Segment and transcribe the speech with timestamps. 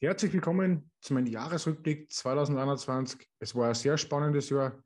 [0.00, 3.18] Herzlich willkommen zu meinem Jahresrückblick 2021.
[3.40, 4.80] Es war ein sehr spannendes Jahr.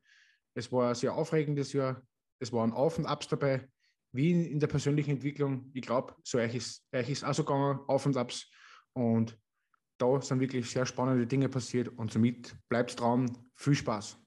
[0.55, 2.01] Es war ein sehr aufregendes Jahr.
[2.39, 3.69] Es waren Auf und Abs dabei,
[4.11, 5.69] wie in der persönlichen Entwicklung.
[5.75, 8.49] Ich glaube, so euch ist, euch ist auch so gegangen, Auf und Abs.
[8.93, 9.37] Und
[9.99, 11.89] da sind wirklich sehr spannende Dinge passiert.
[11.89, 13.37] Und somit bleibt dran.
[13.55, 14.17] Viel Spaß.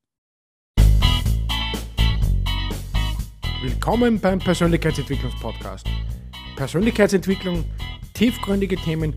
[3.61, 5.89] Willkommen beim Persönlichkeitsentwicklungspodcast.
[6.55, 7.65] Persönlichkeitsentwicklung,
[8.15, 9.17] tiefgründige Themen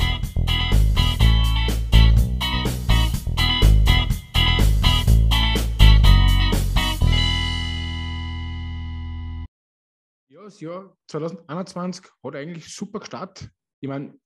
[10.61, 13.49] Jahr 2021 hat eigentlich super gestartet.
[13.79, 14.17] Ich meine,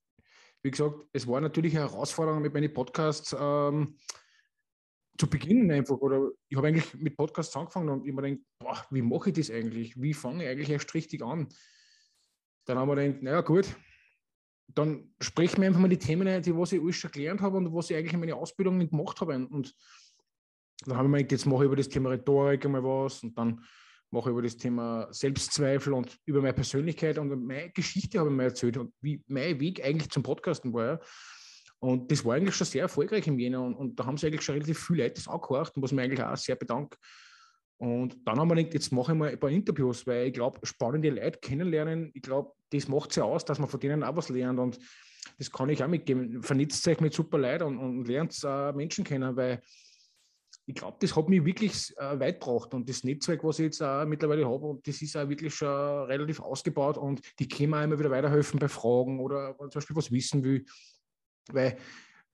[0.62, 3.96] wie gesagt, es war natürlich eine Herausforderung mit meinen Podcasts ähm,
[5.18, 5.96] zu beginnen einfach.
[5.98, 9.36] Oder ich habe eigentlich mit Podcasts angefangen und ich mir gedacht, boah, wie mache ich
[9.36, 10.00] das eigentlich?
[10.00, 11.48] Wie fange ich eigentlich erst richtig an?
[12.66, 13.66] Dann haben wir gedacht, naja gut,
[14.68, 17.56] dann sprechen wir einfach mal die Themen ein, die was ich alles schon gelernt habe
[17.58, 19.34] und was ich eigentlich in meiner Ausbildung nicht gemacht habe.
[19.34, 19.74] Und
[20.84, 23.38] dann habe ich mir gedacht, jetzt mache ich über das Thema Rhetorik einmal was und
[23.38, 23.64] dann
[24.10, 28.44] mache über das Thema Selbstzweifel und über meine Persönlichkeit und meine Geschichte habe ich mir
[28.44, 31.00] erzählt und wie mein Weg eigentlich zum Podcasten war.
[31.78, 34.42] Und das war eigentlich schon sehr erfolgreich im Jänner und, und da haben sie eigentlich
[34.42, 36.96] schon relativ viele Leute das angehört und was mir eigentlich auch sehr bedankt.
[37.78, 40.60] Und dann haben wir gedacht, jetzt mache ich mal ein paar Interviews, weil ich glaube,
[40.66, 44.16] spannende Leute kennenlernen, ich glaube, das macht es ja aus, dass man von denen auch
[44.16, 44.58] was lernt.
[44.58, 44.78] Und
[45.38, 46.42] das kann ich auch mitgeben.
[46.42, 49.60] Vernetzt euch mit super Leuten und, und lernt äh, Menschen kennen, weil
[50.68, 52.74] ich glaube, das hat mich wirklich äh, weit gebracht.
[52.74, 56.40] Und das Netzwerk, was ich jetzt äh, mittlerweile habe, das ist auch wirklich schon relativ
[56.40, 60.10] ausgebaut und die können mir immer wieder weiterhelfen bei Fragen oder wenn zum Beispiel was
[60.10, 60.64] wissen will.
[61.52, 61.76] Weil,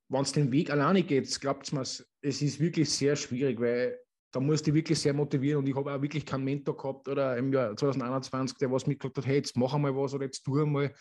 [0.09, 3.99] wenn es den Weg alleine geht, glaubt mir, es ist wirklich sehr schwierig, weil
[4.33, 7.37] da musst du wirklich sehr motivieren und ich habe auch wirklich keinen Mentor gehabt oder
[7.37, 10.59] im Jahr 2021, der was mitgekriegt hat, hey, jetzt mach einmal was oder jetzt tu
[10.59, 10.95] einmal.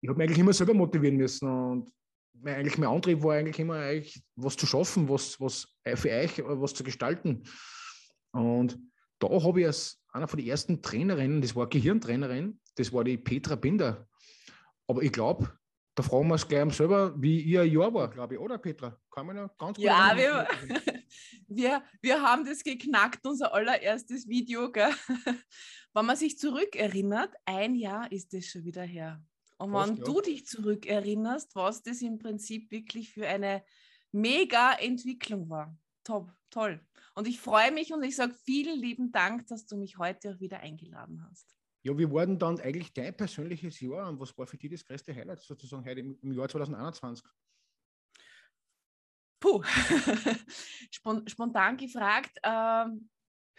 [0.00, 1.92] Ich habe mich eigentlich immer selber motivieren müssen und
[2.42, 6.42] mein, eigentlich mein Antrieb war eigentlich immer eigentlich was zu schaffen, was, was für euch
[6.44, 7.42] was zu gestalten.
[8.32, 8.78] Und
[9.18, 13.18] da habe ich als einer von den ersten Trainerinnen, das war Gehirntrainerin, das war die
[13.18, 14.08] Petra Binder.
[14.86, 15.52] Aber ich glaube,
[15.94, 18.98] da fragen wir uns gleich selber, wie ihr Jahr war, glaube ich, oder Petra?
[19.10, 20.48] Kann man ja ganz gut Ja, wir,
[21.48, 24.70] wir, wir haben das geknackt, unser allererstes Video.
[24.70, 24.90] Gell?
[25.94, 29.22] Wenn man sich zurückerinnert, ein Jahr ist das schon wieder her.
[29.60, 30.04] Und Fast, wenn ja.
[30.04, 33.62] du dich zurückerinnerst, was das im Prinzip wirklich für eine
[34.10, 35.76] mega Entwicklung war.
[36.02, 36.80] Top, toll.
[37.14, 40.40] Und ich freue mich und ich sage vielen lieben Dank, dass du mich heute auch
[40.40, 41.54] wieder eingeladen hast.
[41.82, 44.84] Ja, wie war denn dann eigentlich dein persönliches Jahr und was war für dich das
[44.84, 47.26] größte Highlight sozusagen heute im, Jahr 2021?
[49.40, 49.62] Puh,
[51.26, 52.38] spontan gefragt.
[52.42, 53.10] Ähm,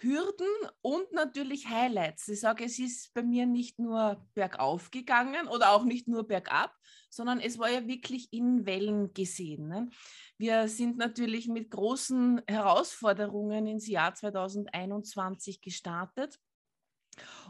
[0.02, 0.48] Hürden
[0.82, 2.28] und natürlich Highlights.
[2.28, 6.76] Ich sage, es ist bei mir nicht nur bergauf gegangen oder auch nicht nur bergab,
[7.10, 9.68] sondern es war ja wirklich in Wellen gesehen.
[9.68, 9.90] Ne?
[10.38, 16.40] Wir sind natürlich mit großen Herausforderungen ins Jahr 2021 gestartet.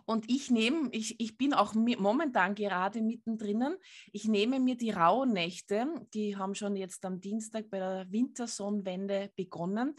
[0.06, 3.76] Und ich nehme, ich, ich bin auch momentan gerade mittendrin,
[4.12, 9.96] ich nehme mir die Rauhnächte, die haben schon jetzt am Dienstag bei der Wintersonnenwende begonnen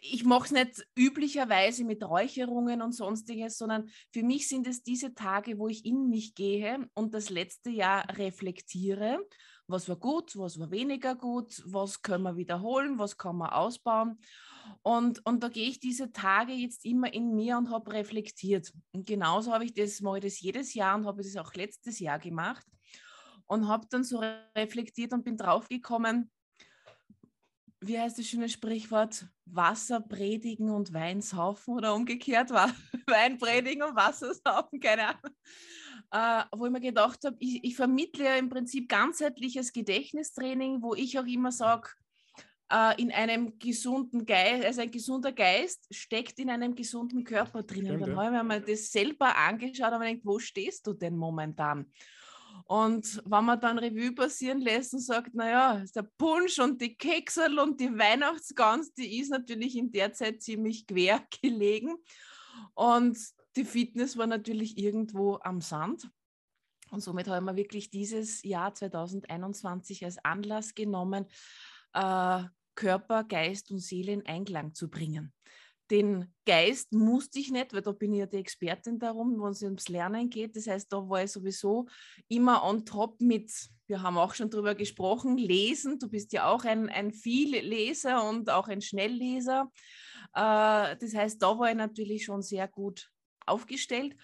[0.00, 5.14] ich mache es nicht üblicherweise mit Räucherungen und sonstiges, sondern für mich sind es diese
[5.14, 9.18] Tage, wo ich in mich gehe und das letzte Jahr reflektiere.
[9.66, 14.18] Was war gut, was war weniger gut, was können wir wiederholen, was kann man ausbauen.
[14.82, 18.72] Und, und da gehe ich diese Tage jetzt immer in mir und habe reflektiert.
[18.92, 21.98] Und genauso habe ich das, mache ich das jedes Jahr und habe das auch letztes
[21.98, 22.66] Jahr gemacht
[23.46, 24.22] und habe dann so
[24.56, 26.30] reflektiert und bin draufgekommen,
[27.82, 29.26] wie heißt das schöne Sprichwort?
[29.44, 32.72] Wasser predigen und Wein saufen oder umgekehrt war
[33.06, 35.36] Wein predigen und Wasser saufen, keine Ahnung.
[36.10, 40.94] Äh, wo ich mir gedacht habe, ich, ich, vermittle ja im Prinzip ganzheitliches Gedächtnistraining, wo
[40.94, 41.88] ich auch immer sage,
[42.70, 47.98] äh, in einem gesunden Geist, also ein gesunder Geist steckt in einem gesunden Körper drinnen.
[47.98, 51.16] Dann habe ich mir mal das selber angeschaut und mir gedacht, wo stehst du denn
[51.16, 51.90] momentan?
[52.66, 57.58] Und wenn man dann Revue passieren lässt und sagt, naja, der Punsch und die Keksel
[57.58, 61.96] und die Weihnachtsgans, die ist natürlich in der Zeit ziemlich quer gelegen.
[62.74, 63.18] Und
[63.56, 66.08] die Fitness war natürlich irgendwo am Sand.
[66.90, 71.26] Und somit haben wir wirklich dieses Jahr 2021 als Anlass genommen,
[71.94, 72.42] äh,
[72.74, 75.32] Körper, Geist und Seele in Einklang zu bringen.
[75.92, 79.62] Den Geist musste ich nicht, weil da bin ich ja die Expertin darum, wenn es
[79.62, 80.56] ums Lernen geht.
[80.56, 81.86] Das heißt, da war ich sowieso
[82.28, 83.52] immer on top mit,
[83.86, 85.98] wir haben auch schon darüber gesprochen, Lesen.
[85.98, 89.70] Du bist ja auch ein, ein Vielleser und auch ein Schnellleser.
[90.34, 93.10] Äh, das heißt, da war ich natürlich schon sehr gut
[93.44, 94.16] aufgestellt.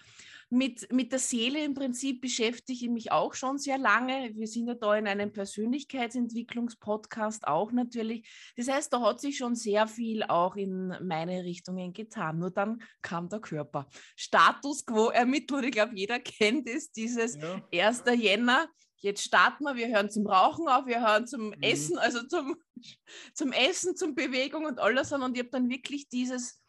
[0.51, 4.31] Mit, mit der Seele im Prinzip beschäftige ich mich auch schon sehr lange.
[4.33, 8.27] Wir sind ja da in einem Persönlichkeitsentwicklungspodcast auch natürlich.
[8.57, 12.39] Das heißt, da hat sich schon sehr viel auch in meine Richtungen getan.
[12.39, 13.87] Nur dann kam der Körper.
[14.15, 17.61] Status quo ermittelt, ich glaube, jeder kennt es, dieses ja.
[17.71, 18.05] 1.
[18.15, 18.67] Jänner
[19.01, 21.61] jetzt starten wir, wir hören zum Rauchen auf, wir hören zum mhm.
[21.61, 22.55] Essen, also zum,
[23.33, 25.23] zum Essen, zum Bewegung und alles an.
[25.23, 26.61] Und ich habe dann wirklich dieses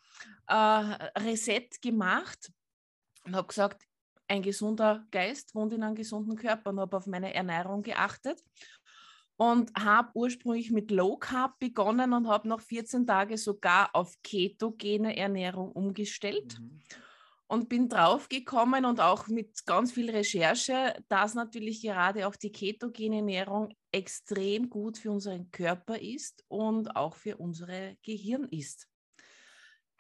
[0.47, 2.51] äh, Reset gemacht
[3.25, 3.87] und habe gesagt,
[4.29, 8.43] ein gesunder Geist wohnt in einem gesunden Körper und habe auf meine Ernährung geachtet
[9.37, 15.17] und habe ursprünglich mit Low Carb begonnen und habe nach 14 Tagen sogar auf ketogene
[15.17, 16.61] Ernährung umgestellt.
[16.61, 16.81] Mhm.
[17.49, 23.17] Und bin draufgekommen und auch mit ganz viel Recherche, dass natürlich gerade auch die ketogene
[23.17, 28.90] Ernährung extrem gut für unseren Körper ist und auch für unsere Gehirn ist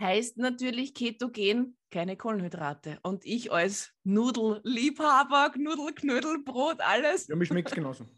[0.00, 2.98] heißt natürlich ketogen keine Kohlenhydrate.
[3.02, 7.26] Und ich als Nudelliebhaber, Knudel, Knödelbrot, alles.
[7.28, 8.06] Ja, mich schmeckt genauso.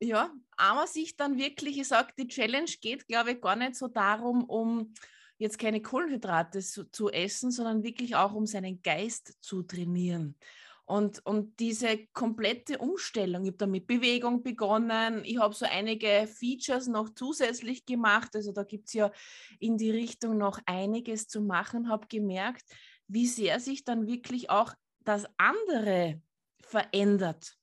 [0.00, 3.88] Ja, aber sich dann wirklich, ich sage, die Challenge geht, glaube ich, gar nicht so
[3.88, 4.94] darum, um
[5.38, 10.36] jetzt keine Kohlenhydrate zu, zu essen, sondern wirklich auch um seinen Geist zu trainieren.
[10.88, 16.26] Und, und diese komplette Umstellung, ich habe da mit Bewegung begonnen, ich habe so einige
[16.26, 19.12] Features noch zusätzlich gemacht, also da gibt es ja
[19.60, 22.64] in die Richtung noch einiges zu machen, habe gemerkt,
[23.06, 24.72] wie sehr sich dann wirklich auch
[25.04, 26.22] das andere
[26.62, 27.58] verändert.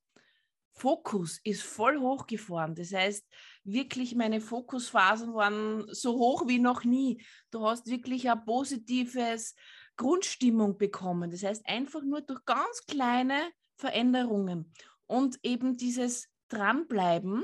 [0.78, 2.76] Fokus ist voll hochgefahren.
[2.76, 3.26] Das heißt,
[3.64, 7.26] wirklich meine Fokusphasen waren so hoch wie noch nie.
[7.50, 9.56] Du hast wirklich ein positives
[9.98, 11.32] Grundstimmung bekommen.
[11.32, 13.40] Das heißt, einfach nur durch ganz kleine
[13.76, 14.72] Veränderungen
[15.08, 17.44] und eben dieses Dranbleiben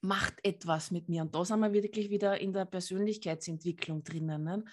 [0.00, 1.22] macht etwas mit mir.
[1.22, 4.64] Und da sind wir wirklich wieder in der Persönlichkeitsentwicklung drinnen, ne?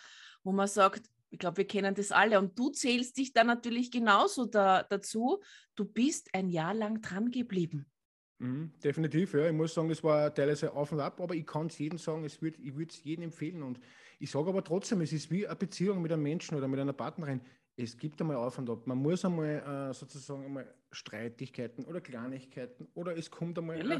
[0.43, 2.39] wo man sagt, ich glaube, wir kennen das alle.
[2.39, 5.41] Und du zählst dich da natürlich genauso da, dazu.
[5.75, 7.87] Du bist ein Jahr lang dran geblieben.
[8.39, 9.47] Mhm, definitiv, ja.
[9.47, 12.23] Ich muss sagen, es war teilweise auf und ab, aber ich kann es jedem sagen,
[12.25, 13.63] es wird, ich würde es jedem empfehlen.
[13.63, 13.79] Und
[14.19, 16.93] ich sage aber trotzdem, es ist wie eine Beziehung mit einem Menschen oder mit einer
[16.93, 17.41] Partnerin.
[17.77, 18.87] Es gibt einmal auf und ab.
[18.87, 23.99] Man muss einmal äh, sozusagen einmal Streitigkeiten oder Kleinigkeiten oder es kommt einmal, äh,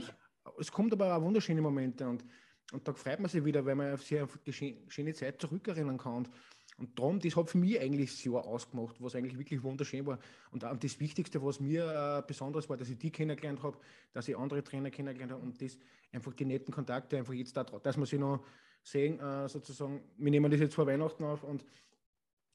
[0.60, 2.24] es kommt aber auch wunderschöne Momente und,
[2.72, 4.54] und da freut man sich wieder, weil man auf sich auf die
[4.88, 6.16] schöne Zeit zurückerinnern kann.
[6.16, 6.30] Und,
[6.78, 10.20] und darum, das hat für mich eigentlich das Jahr ausgemacht, was eigentlich wirklich wunderschön war.
[10.52, 13.78] Und das Wichtigste, was mir äh, besonders war, dass ich die kennengelernt habe,
[14.14, 15.78] dass ich andere Trainer kennengelernt habe und das
[16.12, 18.44] einfach die netten Kontakte einfach jetzt da, dass man sich noch
[18.86, 21.66] sehen, äh, sozusagen, wir nehmen das jetzt vor Weihnachten auf und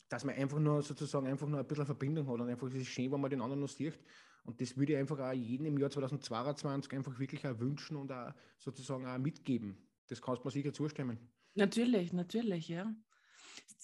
[0.09, 2.89] dass man einfach nur sozusagen einfach nur ein bisschen Verbindung hat und einfach es ist
[2.89, 3.99] schön, wenn man den anderen noch sieht.
[4.45, 8.11] Und das würde ich einfach auch jedem im Jahr 2022 einfach wirklich auch wünschen und
[8.11, 9.77] auch sozusagen auch mitgeben.
[10.09, 11.19] Das kannst du mir sicher zustimmen.
[11.55, 12.93] Natürlich, natürlich, ja.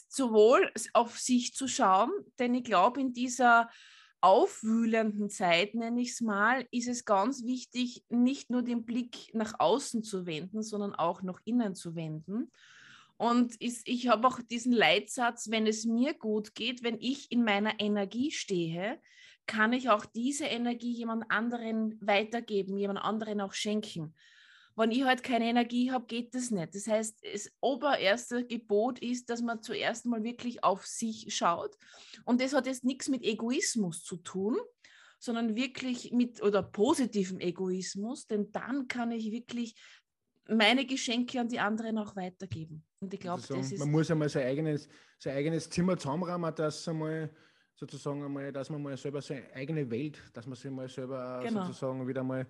[0.09, 3.69] Sowohl auf sich zu schauen, denn ich glaube, in dieser
[4.21, 9.55] aufwühlenden Zeit, nenne ich es mal, ist es ganz wichtig, nicht nur den Blick nach
[9.59, 12.51] außen zu wenden, sondern auch nach innen zu wenden.
[13.19, 17.45] Und ist, ich habe auch diesen Leitsatz, wenn es mir gut geht, wenn ich in
[17.45, 19.01] meiner Energie stehe,
[19.47, 24.15] kann ich auch diese Energie jemand anderen weitergeben, jemand anderen auch schenken
[24.77, 26.75] wenn ich halt keine Energie habe, geht das nicht.
[26.75, 31.77] Das heißt, das obererste Gebot ist, dass man zuerst mal wirklich auf sich schaut.
[32.25, 34.59] Und das hat jetzt nichts mit Egoismus zu tun,
[35.19, 39.75] sondern wirklich mit oder positivem Egoismus, denn dann kann ich wirklich
[40.49, 42.85] meine Geschenke an die anderen auch weitergeben.
[43.01, 43.79] Und ich glaube, das ist.
[43.79, 47.35] Man muss einmal sein eigenes, sein eigenes Zimmer zusammenräumen, dass einmal
[47.75, 51.65] sozusagen einmal, dass man mal selber seine eigene Welt, dass man sich mal selber genau.
[51.65, 52.47] sozusagen wieder mal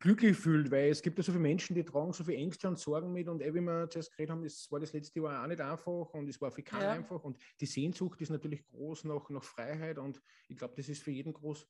[0.00, 2.78] glücklich fühlt, weil es gibt ja so viele Menschen, die tragen so viele Ängste und
[2.78, 5.46] Sorgen mit und eh, wie wir zuerst geredet haben, das war das letzte Jahr auch
[5.46, 6.92] nicht einfach und es war für keinen ja.
[6.92, 11.02] einfach und die Sehnsucht ist natürlich groß nach, nach Freiheit und ich glaube, das ist
[11.02, 11.66] für jeden groß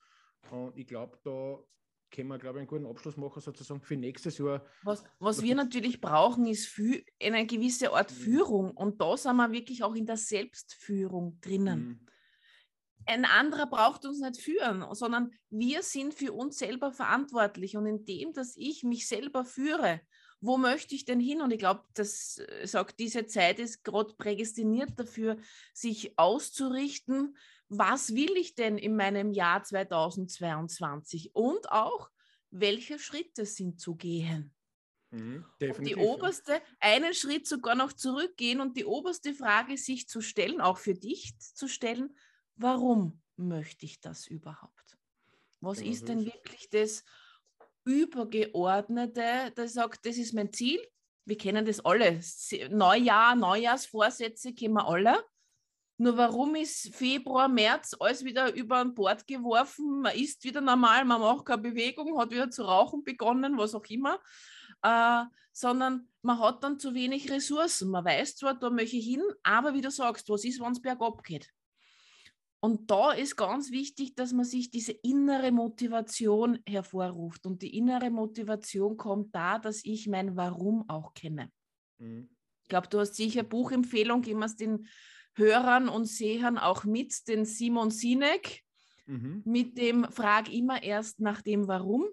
[0.50, 1.58] und ich glaube, da
[2.12, 4.64] können wir, glaube ich, einen guten Abschluss machen, sozusagen für nächstes Jahr.
[4.82, 6.80] Was, was wir natürlich brauchen, ist
[7.22, 8.16] eine gewisse Art mhm.
[8.16, 8.70] Führung.
[8.72, 12.00] Und da sind wir wirklich auch in der Selbstführung drinnen.
[12.00, 12.09] Mhm
[13.10, 17.76] ein anderer braucht uns nicht führen, sondern wir sind für uns selber verantwortlich.
[17.76, 20.00] Und indem, dass ich mich selber führe,
[20.40, 21.42] wo möchte ich denn hin?
[21.42, 25.36] Und ich glaube, das äh, sagt, diese Zeit ist gerade prädestiniert dafür,
[25.74, 27.36] sich auszurichten,
[27.68, 32.10] was will ich denn in meinem Jahr 2022 und auch,
[32.50, 34.52] welche Schritte sind zu gehen.
[35.10, 40.20] Mhm, und die oberste, einen Schritt sogar noch zurückgehen und die oberste Frage sich zu
[40.20, 42.14] stellen, auch für dich zu stellen,
[42.56, 44.98] warum möchte ich das überhaupt?
[45.60, 47.04] Was genau, ist denn wirklich das
[47.84, 50.80] Übergeordnete, das sagt, das ist mein Ziel?
[51.24, 52.20] Wir kennen das alle.
[52.70, 55.22] Neujahr, Neujahrsvorsätze kennen wir alle.
[55.98, 60.00] Nur warum ist Februar, März alles wieder über ein Bord geworfen?
[60.00, 63.84] Man isst wieder normal, man macht keine Bewegung, hat wieder zu rauchen begonnen, was auch
[63.84, 64.18] immer.
[64.82, 67.90] Äh, sondern man hat dann zu wenig Ressourcen.
[67.90, 70.80] Man weiß zwar, da möchte ich hin, aber wie du sagst, was ist, wenn es
[70.80, 71.52] bergab geht?
[72.62, 77.46] Und da ist ganz wichtig, dass man sich diese innere Motivation hervorruft.
[77.46, 81.50] Und die innere Motivation kommt da, dass ich mein Warum auch kenne.
[81.98, 82.28] Mhm.
[82.62, 84.86] Ich glaube, du hast sicher Buchempfehlung, geben wir es den
[85.34, 88.62] Hörern und Sehern auch mit, den Simon Sinek,
[89.06, 89.42] mhm.
[89.46, 92.04] mit dem Frag immer erst nach dem Warum.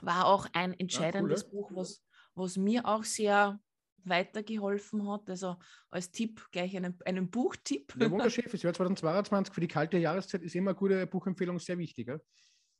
[0.00, 2.02] War auch ein entscheidendes ja, cool, Buch, was,
[2.34, 3.60] was mir auch sehr
[4.04, 5.28] weitergeholfen hat.
[5.28, 5.56] Also
[5.90, 7.94] als Tipp gleich einen, einen Buchtipp.
[7.98, 8.48] Ja, wunderschön.
[8.48, 12.08] Fürs Jahr 2022 für die kalte Jahreszeit ist immer eine gute Buchempfehlung sehr wichtig.
[12.08, 12.18] Ja?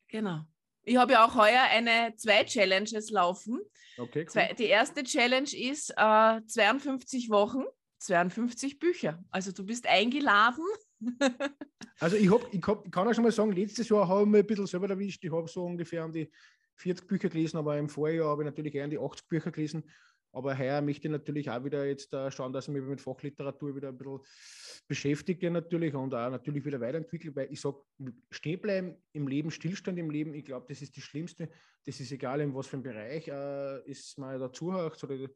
[0.08, 0.44] Genau.
[0.84, 3.60] Ich habe ja auch heuer eine zwei Challenges laufen.
[3.96, 4.28] Okay, cool.
[4.28, 7.64] Zwei, die erste Challenge ist äh, 52 Wochen
[8.02, 9.22] 52 Bücher.
[9.30, 10.64] Also du bist eingeladen.
[12.00, 14.40] also ich, hab, ich, hab, kann auch schon mal sagen, letztes Jahr habe ich mich
[14.40, 15.24] ein bisschen selber erwischt.
[15.24, 16.30] Ich habe so ungefähr an die
[16.76, 19.84] 40 Bücher gelesen, aber im Vorjahr habe ich natürlich eher an die 80 Bücher gelesen.
[20.32, 23.76] Aber heuer möchte ich natürlich auch wieder jetzt uh, schauen, dass ich mich mit Fachliteratur
[23.76, 24.20] wieder ein bisschen
[24.88, 27.76] beschäftige natürlich und auch natürlich wieder weiterentwickle, weil ich sage,
[28.30, 31.50] stehen bleiben im Leben, Stillstand im Leben, ich glaube, das ist das Schlimmste.
[31.84, 35.28] Das ist egal, in was für einem Bereich uh, ist man dazu hört oder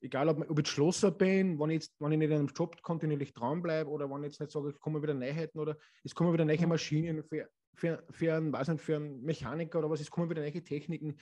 [0.00, 2.80] egal ob, ob ich Schlosser bin, wenn ich, jetzt, wenn ich nicht in einem Job
[2.82, 6.14] kontinuierlich dran bleibe oder wenn ich jetzt nicht sage, es kommen wieder Neuheiten oder es
[6.14, 10.00] kommen wieder neue Maschinen für, für, für, einen, weiß nicht, für einen Mechaniker oder was,
[10.00, 11.16] es kommen wieder neue Techniken.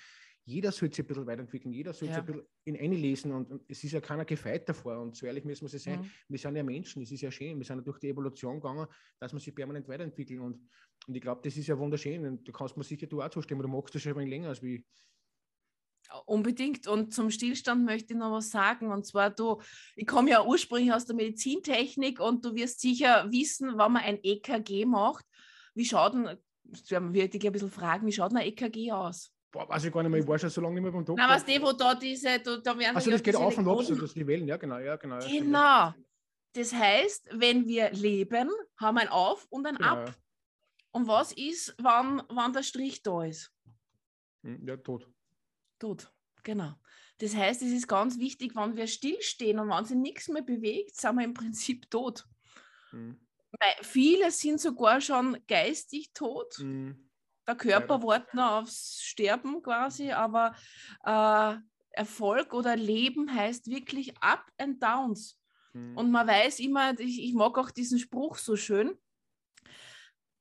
[0.48, 2.20] Jeder sollte sich ein bisschen weiterentwickeln, jeder sollte ja.
[2.20, 5.14] sich ein bisschen in eine lesen und, und, es ist ja keiner gefeit davor und
[5.14, 6.00] so ehrlich müssen wir sein.
[6.00, 6.10] Mhm.
[6.28, 8.86] Wir sind ja Menschen, es ist ja schön, wir sind ja durch die Evolution gegangen,
[9.20, 10.66] dass man sich permanent weiterentwickeln und,
[11.06, 13.60] und ich glaube, das ist ja wunderschön und du kannst mir sicher du auch zustimmen,
[13.60, 14.82] du magst das schon ein wenig länger als wie
[16.24, 16.86] Unbedingt.
[16.86, 18.90] Und zum Stillstand möchte ich noch was sagen.
[18.90, 19.60] Und zwar, du,
[19.94, 24.18] ich komme ja ursprünglich aus der Medizintechnik und du wirst sicher wissen, wenn man ein
[24.22, 25.26] EKG macht,
[25.74, 29.34] wie schaut denn, das werden wir dich ein bisschen fragen, wie schaut ein EKG aus?
[29.50, 31.24] Boah, weiß ich gar nicht mehr, ich war schon so lange nicht mehr beim Doktor.
[31.26, 33.82] Na, was die, wo da diese, da, da werden Also das geht auf und ab,
[33.82, 35.18] so dass die Wellen, ja genau, ja genau.
[35.26, 35.94] Genau.
[36.52, 40.14] Das heißt, wenn wir leben, haben wir ein Auf und ein genau, Ab.
[40.90, 43.52] Und was ist, wann, wann der Strich da ist?
[44.42, 45.08] Hm, ja, tot.
[45.78, 46.12] Tot,
[46.42, 46.74] genau.
[47.18, 50.96] Das heißt, es ist ganz wichtig, wenn wir stillstehen und wenn sich nichts mehr bewegt,
[50.96, 52.26] sind wir im Prinzip tot.
[52.92, 53.20] Mhm.
[53.50, 56.58] Weil viele sind sogar schon geistig tot.
[56.58, 57.07] Mhm.
[57.48, 58.02] Der Körper ja.
[58.02, 60.54] wartet noch aufs Sterben quasi, aber
[61.04, 61.56] äh,
[61.92, 65.40] Erfolg oder Leben heißt wirklich Up and Downs.
[65.72, 65.96] Mhm.
[65.96, 68.90] Und man weiß immer, ich, ich mag auch diesen Spruch so schön,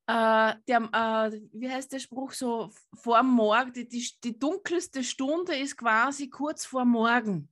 [0.07, 5.55] äh, der, äh, wie heißt der Spruch so, vor Morgen, die, die, die, dunkelste Stunde
[5.55, 7.49] ist quasi kurz vor Morgen.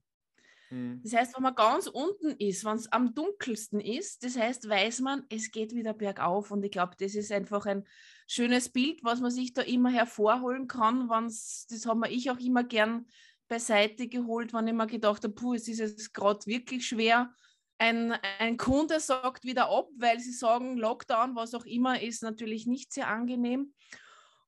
[0.70, 1.00] Mhm.
[1.02, 5.00] Das heißt, wenn man ganz unten ist, wenn es am dunkelsten ist, das heißt, weiß
[5.00, 6.50] man, es geht wieder bergauf.
[6.50, 7.86] Und ich glaube, das ist einfach ein
[8.26, 11.08] schönes Bild, was man sich da immer hervorholen kann.
[11.08, 13.06] Das habe ich auch immer gern
[13.48, 17.32] beiseite geholt, wenn ich mir gedacht habe, puh, es ist jetzt gerade wirklich schwer
[17.78, 22.66] ein, ein Kunde sagt wieder ab, weil sie sagen, Lockdown, was auch immer, ist natürlich
[22.66, 23.74] nicht sehr angenehm.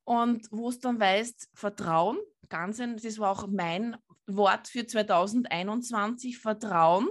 [0.05, 2.19] Und wo es dann weißt, Vertrauen,
[2.49, 7.09] ganz ein, das war auch mein Wort für 2021, Vertrauen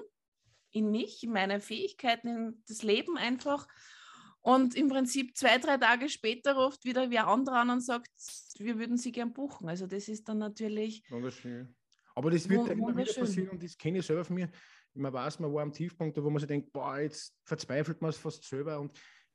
[0.72, 3.68] in mich, in meine Fähigkeiten, in das Leben einfach.
[4.48, 8.10] Und im Prinzip zwei, drei Tage später ruft wieder wer andere an und sagt,
[8.60, 9.68] wir würden sie gern buchen.
[9.68, 11.04] Also das ist dann natürlich.
[11.10, 11.76] Wunderschön.
[12.16, 14.50] Aber das wird ja immer wieder passieren und das kenne ich selber von mir
[14.98, 18.18] man weiß, man war am Tiefpunkt, wo man sich denkt, boah, jetzt verzweifelt man es
[18.18, 18.92] fast selber und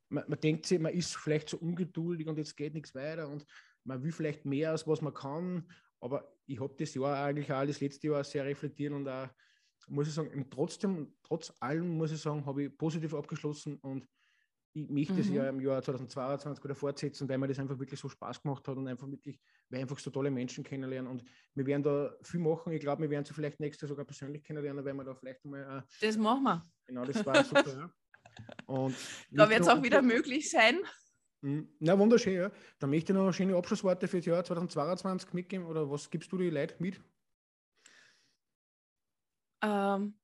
[0.09, 3.45] man, man, denkt sich, man ist vielleicht so ungeduldig und jetzt geht nichts weiter und
[3.83, 5.67] man will vielleicht mehr, als was man kann,
[5.99, 9.29] aber ich habe das Jahr eigentlich auch, das letzte Jahr sehr reflektiert und auch,
[9.87, 14.07] muss ich sagen, trotzdem, trotz allem, muss ich sagen, habe ich positiv abgeschlossen und
[14.73, 15.17] ich möchte mhm.
[15.17, 18.67] das ja im Jahr 2022 wieder fortsetzen, weil mir das einfach wirklich so Spaß gemacht
[18.67, 19.39] hat und einfach wirklich,
[19.69, 21.11] weil einfach so tolle Menschen kennenlernen.
[21.11, 22.73] Und wir werden da viel machen.
[22.73, 25.45] Ich glaube, wir werden sie vielleicht nächstes Jahr sogar persönlich kennenlernen, weil wir da vielleicht
[25.45, 25.61] mal.
[25.61, 26.63] Äh, das machen wir.
[26.87, 27.67] Genau, das war super.
[27.67, 27.93] ja.
[28.65, 28.95] Und
[29.31, 30.79] da wird es auch wieder möglich sein.
[31.43, 32.51] Hm, na, wunderschön, ja.
[32.79, 36.37] Dann möchte ich noch schöne Abschlussworte für das Jahr 2022 mitgeben oder was gibst du
[36.37, 36.99] die Leute mit?
[39.61, 40.17] Ähm,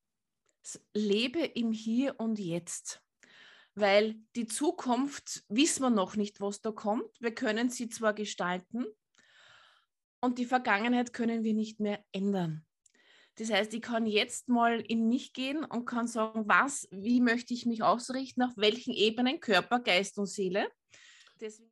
[0.93, 3.03] lebe im Hier und Jetzt
[3.75, 7.09] weil die Zukunft wissen wir noch nicht, was da kommt.
[7.19, 8.85] Wir können sie zwar gestalten
[10.21, 12.65] und die Vergangenheit können wir nicht mehr ändern.
[13.35, 17.53] Das heißt, ich kann jetzt mal in mich gehen und kann sagen, was, wie möchte
[17.53, 20.69] ich mich ausrichten, auf welchen Ebenen, Körper, Geist und Seele.
[21.39, 21.71] Deswegen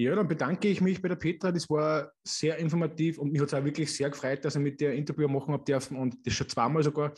[0.00, 1.50] ja, dann bedanke ich mich bei der Petra.
[1.50, 4.80] Das war sehr informativ und mich hat es auch wirklich sehr gefreut, dass ich mit
[4.80, 7.12] der Interview machen habe dürfen und das schon zweimal sogar.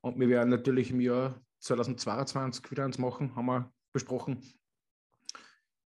[0.00, 4.42] Und wir werden natürlich im Jahr 2022 wieder eins machen, haben wir besprochen.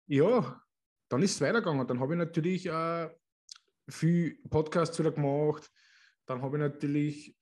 [0.06, 0.62] Ja,
[1.08, 1.86] dann ist es weitergegangen.
[1.86, 3.10] Dann habe ich natürlich äh,
[3.88, 5.70] viel Podcasts wieder gemacht.
[6.26, 7.36] Dann habe ich natürlich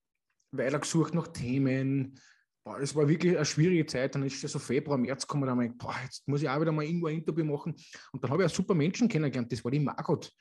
[0.53, 2.19] weitergesucht nach Themen.
[2.65, 4.15] Boah, das war wirklich eine schwierige Zeit.
[4.15, 6.49] Dann ist es so Februar, März gekommen, da habe ich gedacht, boah, jetzt muss ich
[6.49, 7.77] auch wieder mal irgendwo ein Interview machen.
[8.13, 10.33] Und dann habe ich einen super Menschen kennengelernt, das war die Margot.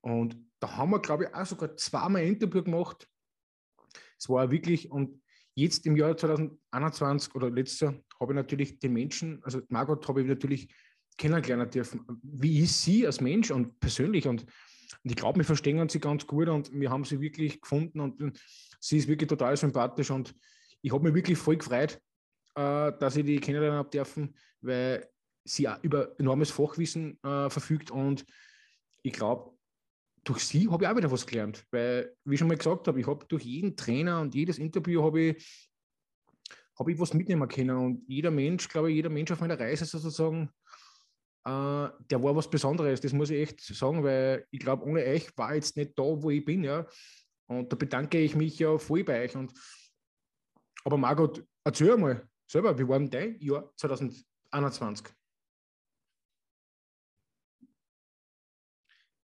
[0.00, 3.08] Und da haben wir, glaube ich, auch sogar zweimal ein Interview gemacht.
[4.18, 5.21] Es war wirklich, und
[5.54, 10.22] jetzt im Jahr 2021 oder letztes Jahr habe ich natürlich den Menschen, also Margot habe
[10.22, 10.74] ich natürlich
[11.18, 12.04] kennenlernen dürfen.
[12.22, 14.26] Wie ist sie als Mensch und persönlich?
[14.26, 18.00] Und, und ich glaube, wir verstehen sie ganz gut und wir haben sie wirklich gefunden
[18.00, 18.40] und
[18.80, 20.34] sie ist wirklich total sympathisch und
[20.80, 22.00] ich habe mich wirklich voll gefreut,
[22.54, 25.08] äh, dass ich die kennenlernen habe dürfen, weil
[25.44, 28.24] sie auch über enormes Fachwissen äh, verfügt und
[29.02, 29.56] ich glaube,
[30.24, 33.00] durch sie habe ich auch wieder was gelernt, weil, wie ich schon mal gesagt habe,
[33.00, 35.70] ich habe durch jeden Trainer und jedes Interview habe ich,
[36.78, 37.76] hab ich was mitnehmen können.
[37.76, 40.48] Und jeder Mensch, glaube ich, jeder Mensch auf meiner Reise sozusagen,
[41.44, 45.36] äh, der war was Besonderes, das muss ich echt sagen, weil ich glaube, ohne euch
[45.36, 46.86] war ich jetzt nicht da, wo ich bin, ja,
[47.48, 49.34] und da bedanke ich mich ja voll bei euch.
[49.34, 49.52] Und
[50.84, 55.08] aber Margot, erzähl mal selber, wie war denn dein Jahr 2021?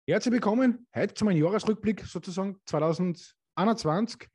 [0.05, 4.27] Herzlich willkommen heute zu meinem Jahresrückblick sozusagen 2021.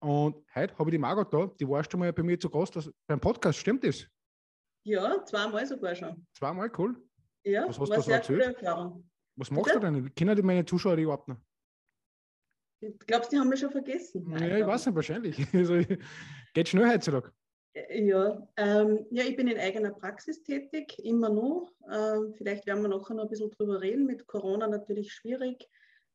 [0.00, 2.90] Und heute habe ich die Margot da, die warst du mal bei mir zu Gast
[3.06, 4.08] beim Podcast, stimmt das?
[4.82, 6.26] Ja, zweimal sogar schon.
[6.36, 7.00] Zweimal, cool.
[7.44, 8.56] Ja, was hast du so erzählt?
[9.36, 9.86] Was machst Bitte?
[9.86, 10.14] du denn?
[10.16, 11.38] Kennen meine Zuschauer überhaupt noch?
[13.06, 14.24] Glaubst du, die haben wir schon vergessen?
[14.26, 15.46] Nein, ja, ich weiß nicht, wahrscheinlich.
[15.54, 15.80] Also,
[16.54, 17.32] geht schnell heutzutage.
[17.94, 21.70] Ja, ähm, ja, ich bin in eigener Praxis tätig, immer noch.
[21.88, 24.06] Ähm, vielleicht werden wir nachher noch ein bisschen drüber reden.
[24.06, 25.68] Mit Corona natürlich schwierig.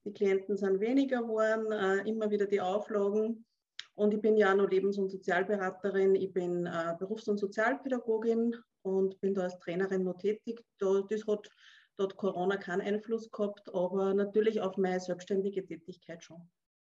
[0.03, 3.45] Die Klienten sind weniger geworden, äh, immer wieder die Auflagen.
[3.95, 6.15] Und ich bin ja auch noch Lebens- und Sozialberaterin.
[6.15, 10.61] Ich bin äh, Berufs- und Sozialpädagogin und bin da als Trainerin noch tätig.
[10.79, 11.49] Da, das hat
[11.95, 16.49] dort Corona keinen Einfluss gehabt, aber natürlich auf meine selbstständige Tätigkeit schon.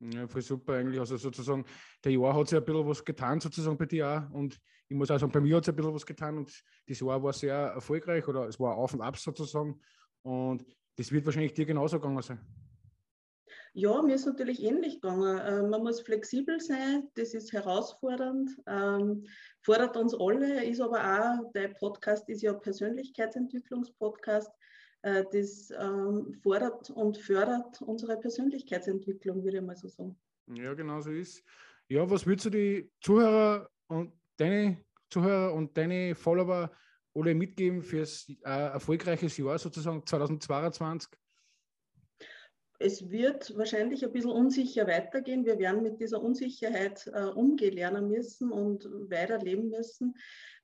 [0.01, 0.99] Ja, voll super eigentlich.
[0.99, 1.63] Also sozusagen,
[2.03, 4.33] der Jahr hat sich ein bisschen was getan, sozusagen bei dir auch.
[4.35, 6.99] Und ich muss auch sagen, bei mir hat sich ein bisschen was getan und das
[6.99, 9.79] Jahr war sehr erfolgreich oder es war auf und ab sozusagen.
[10.23, 10.65] Und
[10.97, 12.39] das wird wahrscheinlich dir genauso gegangen sein.
[13.73, 15.37] Ja, mir ist natürlich ähnlich gegangen.
[15.37, 19.25] Äh, man muss flexibel sein, das ist herausfordernd, ähm,
[19.61, 24.51] fordert uns alle, ist aber auch, der Podcast ist ja Persönlichkeitsentwicklungspodcast.
[25.03, 30.15] Äh, das ähm, fordert und fördert unsere Persönlichkeitsentwicklung, würde ich mal so sagen.
[30.47, 31.43] Ja, genau so ist.
[31.87, 34.77] Ja, was würdest du die Zuhörer und deine
[35.09, 36.71] Zuhörer und deine Follower
[37.13, 41.09] alle mitgeben für ein äh, erfolgreiches Jahr sozusagen 2022?
[42.79, 45.45] Es wird wahrscheinlich ein bisschen unsicher weitergehen.
[45.45, 50.15] Wir werden mit dieser Unsicherheit äh, umgehen lernen müssen und weiterleben müssen.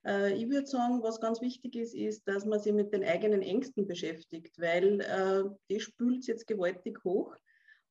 [0.06, 3.42] Äh, ich würde sagen, was ganz wichtig ist, ist, dass man sich mit den eigenen
[3.42, 7.36] Ängsten beschäftigt, weil äh, die spült jetzt gewaltig hoch.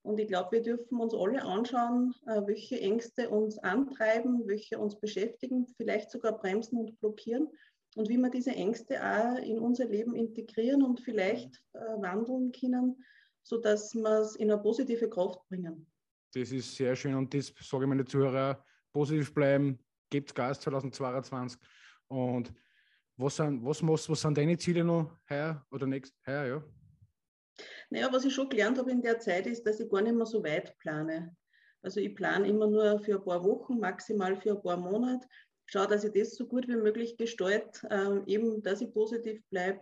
[0.03, 4.99] Und ich glaube, wir dürfen uns alle anschauen, äh, welche Ängste uns antreiben, welche uns
[4.99, 7.49] beschäftigen, vielleicht sogar bremsen und blockieren
[7.97, 13.05] und wie wir diese Ängste auch in unser Leben integrieren und vielleicht äh, wandeln können,
[13.43, 15.87] sodass wir es in eine positive Kraft bringen.
[16.35, 19.79] Das ist sehr schön und das sage ich meine Zuhörer, positiv bleiben,
[20.11, 21.59] gebt Gas 2022
[22.09, 22.53] und
[23.17, 26.65] was sind, was, was, was sind deine Ziele noch heuer oder nächstes heuer, ja?
[27.89, 30.27] Naja, was ich schon gelernt habe in der Zeit ist, dass ich gar nicht mehr
[30.27, 31.35] so weit plane.
[31.83, 35.27] Also ich plane immer nur für ein paar Wochen, maximal für ein paar Monate.
[35.67, 39.81] Schaue, dass ich das so gut wie möglich gestalte, ähm, eben, dass ich positiv bleibe.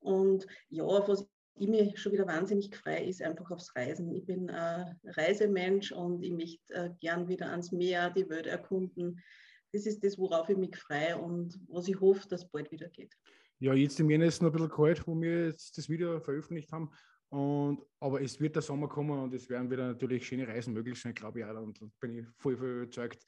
[0.00, 1.26] Und ja, was
[1.56, 4.14] ich mir schon wieder wahnsinnig frei ist, einfach aufs Reisen.
[4.14, 9.20] Ich bin ein Reisemensch und ich möchte äh, gern wieder ans Meer, die Welt erkunden
[9.72, 12.88] das ist das, worauf ich mich freue und was ich hoffe, dass es bald wieder
[12.88, 13.14] geht.
[13.60, 16.20] Ja, jetzt im Jänner ist es noch ein bisschen kalt, wo wir jetzt das Video
[16.20, 16.90] veröffentlicht haben.
[17.30, 21.00] Und, aber es wird der Sommer kommen und es werden wieder natürlich schöne Reisen möglich
[21.00, 21.60] sein, glaube ich auch.
[21.60, 23.26] Und da bin ich voll, voll überzeugt.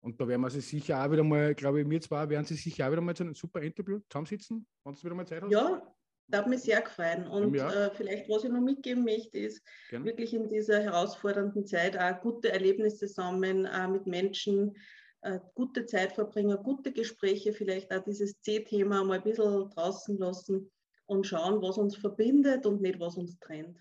[0.00, 2.54] Und da werden wir sie sicher auch wieder mal, glaube ich, wir zwei werden sie
[2.54, 5.50] sicher auch wieder mal zu einem super Interview zusammensitzen, wenn du wieder mal Zeit hast.
[5.50, 5.82] Ja,
[6.28, 7.28] da hat mich sehr gefreut.
[7.28, 10.04] Und äh, vielleicht, was ich noch mitgeben möchte, ist Gerne.
[10.04, 14.76] wirklich in dieser herausfordernden Zeit auch gute Erlebnisse sammeln, mit Menschen,
[15.54, 20.70] gute Zeit verbringen, gute Gespräche, vielleicht auch dieses C-Thema mal ein bisschen draußen lassen
[21.06, 23.78] und schauen, was uns verbindet und nicht, was uns trennt.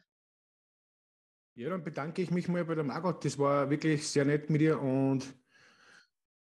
[1.56, 3.24] Ja, dann bedanke ich mich mal bei der Margot.
[3.24, 5.24] Das war wirklich sehr nett mit dir und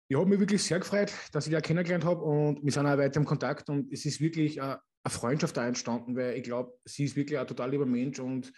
[0.10, 2.98] ich habe mich wirklich sehr gefreut, dass ich dich kennengelernt habe und wir sind auch
[2.98, 7.06] weiter im Kontakt und es ist wirklich eine Freundschaft da entstanden, weil ich glaube, sie
[7.06, 8.52] ist wirklich ein total lieber Mensch und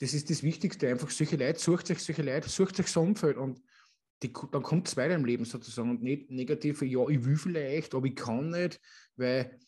[0.00, 0.88] das ist das Wichtigste.
[0.88, 3.60] Einfach solche Leute, sucht sich solche Leute, sucht sich so Umfeld und
[4.22, 7.94] die, dann kommt es weiter im Leben sozusagen und nicht negativ, ja, ich will vielleicht,
[7.94, 8.80] aber ich kann nicht,
[9.16, 9.58] weil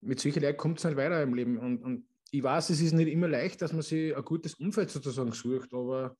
[0.00, 2.92] mit solchen Leuten kommt es nicht weiter im Leben und, und ich weiß, es ist
[2.92, 6.16] nicht immer leicht, dass man sich ein gutes Umfeld sozusagen sucht, aber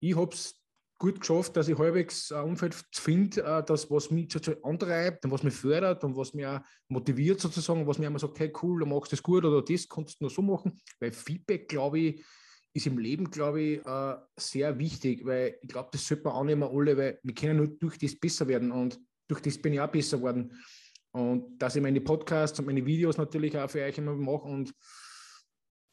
[0.00, 0.60] ich habe es
[0.98, 4.28] gut geschafft, dass ich halbwegs ein Umfeld finde, äh, das, was mich
[4.62, 8.38] antreibt und was mich fördert und was mich auch motiviert sozusagen, was mir immer sagt,
[8.38, 11.68] hey cool, du machst das gut oder das kannst du nur so machen, weil Feedback,
[11.68, 12.24] glaube ich,
[12.74, 16.64] ist im Leben, glaube ich, äh, sehr wichtig, weil ich glaube, das sollte man annehmen
[16.64, 19.90] alle, weil wir können nur durch das besser werden und durch das bin ich auch
[19.90, 20.52] besser geworden.
[21.12, 24.48] Und dass ich meine Podcasts und meine Videos natürlich auch für euch immer mache.
[24.48, 24.74] Und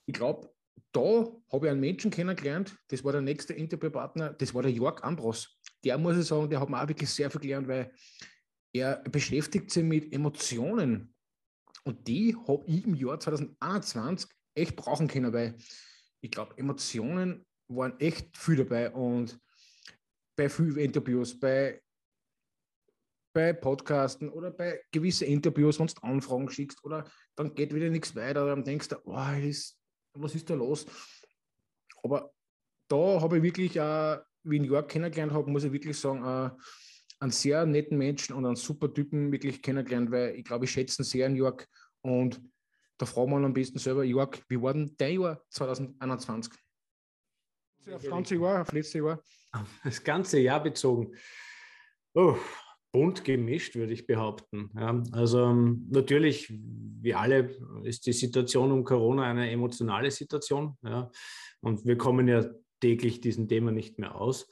[0.07, 0.51] ich glaube,
[0.91, 5.03] da habe ich einen Menschen kennengelernt, das war der nächste Interviewpartner, das war der Jörg
[5.03, 5.59] Ambros.
[5.83, 7.93] Der muss ich sagen, der hat mir auch wirklich sehr viel gelernt, weil
[8.73, 11.13] er beschäftigt sich mit Emotionen.
[11.83, 15.55] Und die habe ich im Jahr 2021 echt brauchen können, weil
[16.21, 18.91] ich glaube, Emotionen waren echt viel dabei.
[18.91, 19.39] Und
[20.37, 21.81] bei vielen Interviews, bei
[23.33, 28.15] bei Podcasten oder bei gewissen Interviews, wenn du Anfragen schickst oder dann geht wieder nichts
[28.15, 29.79] weiter, dann denkst du, oh, ist,
[30.13, 30.85] was ist da los?
[32.03, 32.33] Aber
[32.89, 36.23] da habe ich wirklich, äh, wie ich New York kennengelernt habe, muss ich wirklich sagen,
[36.23, 36.51] äh,
[37.19, 41.01] einen sehr netten Menschen und einen super Typen wirklich kennengelernt, weil ich glaube, ich schätze
[41.01, 41.67] ihn sehr in New York
[42.01, 42.41] und
[43.01, 46.53] da fragen wir am besten selber, Jörg, wie war denn dein Jahr 2021?
[47.87, 49.23] Auf das ganze Jahr, auf letzte Jahr?
[49.83, 51.15] Das ganze Jahr bezogen.
[52.13, 52.37] Oh,
[52.91, 54.69] bunt gemischt, würde ich behaupten.
[54.75, 60.77] Ja, also ähm, natürlich, wie alle, ist die Situation um Corona eine emotionale Situation.
[60.83, 61.09] Ja,
[61.61, 62.45] und wir kommen ja
[62.81, 64.47] täglich diesem Thema nicht mehr aus.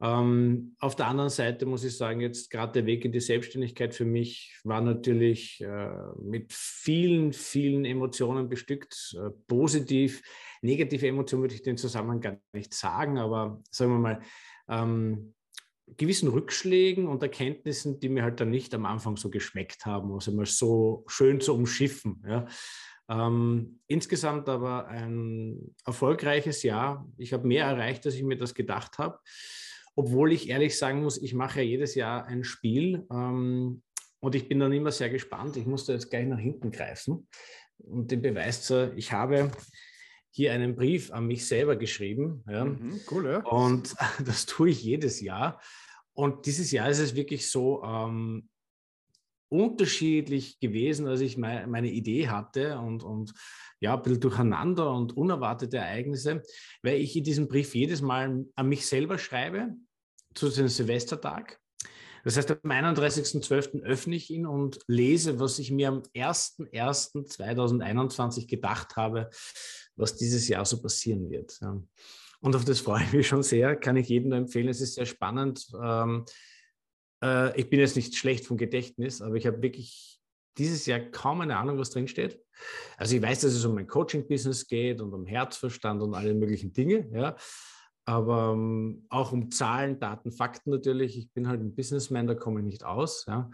[0.00, 3.94] Ähm, auf der anderen Seite muss ich sagen, jetzt gerade der Weg in die Selbstständigkeit
[3.94, 5.90] für mich war natürlich äh,
[6.22, 9.16] mit vielen, vielen Emotionen bestückt.
[9.18, 10.22] Äh, positiv,
[10.60, 14.20] negative Emotionen würde ich den Zusammenhang gar nicht sagen, aber sagen wir mal,
[14.68, 15.34] ähm,
[15.96, 20.32] gewissen Rückschlägen und Erkenntnissen, die mir halt dann nicht am Anfang so geschmeckt haben, also
[20.32, 22.22] mal so schön zu umschiffen.
[22.26, 22.46] Ja.
[23.08, 27.08] Ähm, insgesamt aber ein erfolgreiches Jahr.
[27.16, 29.18] Ich habe mehr erreicht, als ich mir das gedacht habe.
[29.96, 33.82] Obwohl ich ehrlich sagen muss, ich mache ja jedes Jahr ein Spiel ähm,
[34.20, 35.56] und ich bin dann immer sehr gespannt.
[35.56, 37.26] Ich musste jetzt gleich nach hinten greifen
[37.78, 39.50] und den Beweis, ich habe
[40.30, 42.44] hier einen Brief an mich selber geschrieben.
[42.46, 42.66] Ja.
[42.66, 43.38] Mhm, cool, ja.
[43.38, 45.60] Und das tue ich jedes Jahr.
[46.12, 48.48] Und dieses Jahr ist es wirklich so ähm,
[49.48, 53.34] unterschiedlich gewesen, als ich me meine Idee hatte und, und
[53.80, 56.42] ja, ein bisschen durcheinander und unerwartete Ereignisse,
[56.82, 59.74] weil ich in diesem Brief jedes Mal an mich selber schreibe
[60.34, 61.58] zu dem Silvestertag.
[62.24, 63.82] Das heißt, am 31.12.
[63.84, 69.30] öffne ich ihn und lese, was ich mir am 01.01.2021 gedacht habe,
[69.94, 71.60] was dieses Jahr so passieren wird.
[72.40, 74.66] Und auf das freue ich mich schon sehr, kann ich jedem nur empfehlen.
[74.66, 75.68] Es ist sehr spannend.
[75.80, 76.24] Ähm,
[77.22, 80.20] äh, ich bin jetzt nicht schlecht vom Gedächtnis, aber ich habe wirklich
[80.58, 82.40] dieses Jahr kaum eine Ahnung, was drin steht.
[82.96, 86.72] Also ich weiß, dass es um mein Coaching-Business geht und um Herzverstand und alle möglichen
[86.72, 87.36] Dinge, ja.
[88.08, 91.18] Aber ähm, auch um Zahlen, Daten, Fakten natürlich.
[91.18, 93.26] Ich bin halt ein Businessman, da komme ich nicht aus.
[93.26, 93.50] Ja.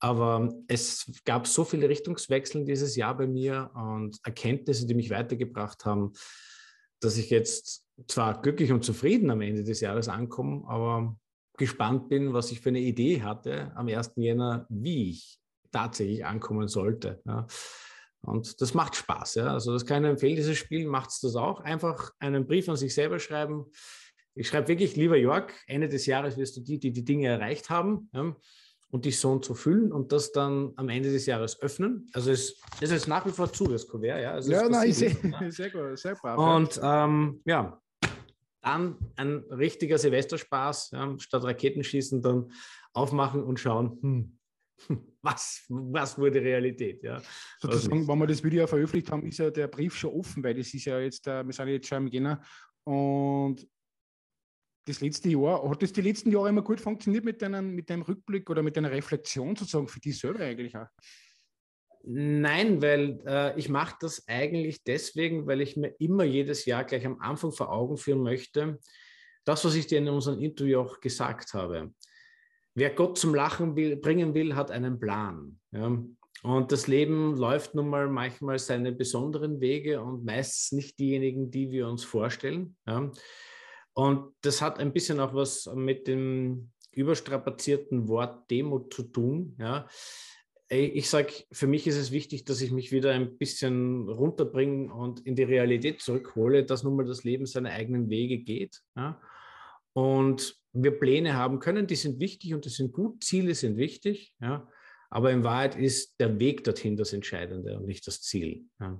[0.00, 5.84] Aber es gab so viele Richtungswechsel dieses Jahr bei mir und Erkenntnisse, die mich weitergebracht
[5.84, 6.12] haben,
[7.00, 11.16] dass ich jetzt zwar glücklich und zufrieden am Ende des Jahres ankomme, aber
[11.56, 14.12] gespannt bin, was ich für eine Idee hatte am 1.
[14.16, 15.38] Jänner, wie ich
[15.70, 17.20] tatsächlich ankommen sollte.
[17.24, 17.46] Ja.
[18.22, 19.36] Und das macht Spaß.
[19.36, 19.46] Ja.
[19.52, 21.60] Also das kann ich empfehlen, dieses Spiel macht es das auch.
[21.60, 23.66] Einfach einen Brief an sich selber schreiben.
[24.34, 27.68] Ich schreibe wirklich, lieber Jörg, Ende des Jahres wirst du die, die die Dinge erreicht
[27.68, 28.08] haben.
[28.12, 28.34] Ja
[28.92, 32.06] und dich so und so füllen und das dann am Ende des Jahres öffnen.
[32.12, 34.20] Also es, es ist nach wie vor zu, das Kuvert.
[34.20, 35.16] Ja, also ja nein, ich sehe,
[35.48, 36.38] sehr gut, sehr brav.
[36.38, 37.80] Und ähm, ja,
[38.62, 42.52] dann ein richtiger Silvesterspaß, ja, statt Raketenschießen dann
[42.92, 44.38] aufmachen und schauen, hm,
[45.22, 47.02] was, was wurde Realität?
[47.02, 47.20] Ja.
[47.60, 50.72] Sozusagen, wenn wir das Video veröffentlicht haben, ist ja der Brief schon offen, weil das
[50.72, 52.40] ist ja jetzt, äh, wir sind jetzt schon im Jänner
[52.84, 53.66] und
[54.84, 58.02] das letzte Jahr, hat das die letzten Jahre immer gut funktioniert mit deinem, mit deinem
[58.02, 60.88] Rückblick oder mit deiner Reflexion sozusagen für dich selber eigentlich auch?
[62.04, 67.06] Nein, weil äh, ich mache das eigentlich deswegen, weil ich mir immer jedes Jahr gleich
[67.06, 68.78] am Anfang vor Augen führen möchte,
[69.44, 71.92] das, was ich dir in unserem Interview auch gesagt habe.
[72.74, 75.58] Wer Gott zum Lachen will, bringen will, hat einen Plan.
[75.72, 76.02] Ja?
[76.42, 81.70] Und das Leben läuft nun mal manchmal seine besonderen Wege und meistens nicht diejenigen, die
[81.70, 82.76] wir uns vorstellen.
[82.86, 83.12] Ja.
[83.94, 89.56] Und das hat ein bisschen auch was mit dem überstrapazierten Wort Demo zu tun.
[89.60, 89.86] Ja.
[90.72, 95.20] Ich sage, für mich ist es wichtig, dass ich mich wieder ein bisschen runterbringe und
[95.20, 98.80] in die Realität zurückhole, dass nun mal das Leben seine eigenen Wege geht.
[98.96, 99.20] Ja.
[99.92, 104.34] Und wir Pläne haben können, die sind wichtig und die sind gut, Ziele sind wichtig.
[104.40, 104.66] Ja.
[105.10, 108.64] Aber in Wahrheit ist der Weg dorthin das Entscheidende und nicht das Ziel.
[108.80, 108.98] Ja.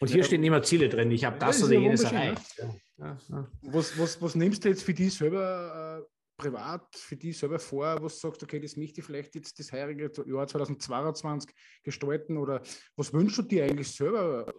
[0.00, 1.12] Und hier ja, stehen immer Ziele drin.
[1.12, 2.60] Ich habe das, oder jenes erreicht.
[2.96, 3.16] Ja.
[3.62, 7.96] Was, was, was nimmst du jetzt für dich selber äh, privat, für dich selber vor,
[7.96, 12.38] du sagst, okay, das möchte ich vielleicht jetzt das heurige Jahr 2022 gestalten?
[12.38, 12.62] Oder
[12.96, 14.50] was wünschst du dir eigentlich selber,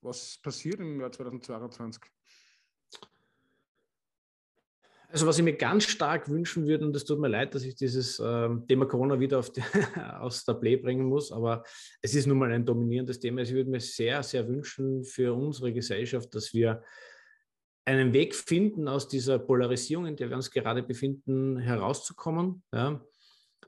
[0.00, 2.02] was passiert im Jahr 2022?
[5.08, 7.76] Also was ich mir ganz stark wünschen würde, und es tut mir leid, dass ich
[7.76, 9.62] dieses äh, Thema Corona wieder die,
[10.48, 11.62] der Play bringen muss, aber
[12.02, 13.42] es ist nun mal ein dominierendes Thema.
[13.42, 16.82] Ich würde mir sehr, sehr wünschen für unsere Gesellschaft, dass wir
[17.86, 22.62] einen Weg finden, aus dieser Polarisierung, in der wir uns gerade befinden, herauszukommen.
[22.74, 23.00] Ja?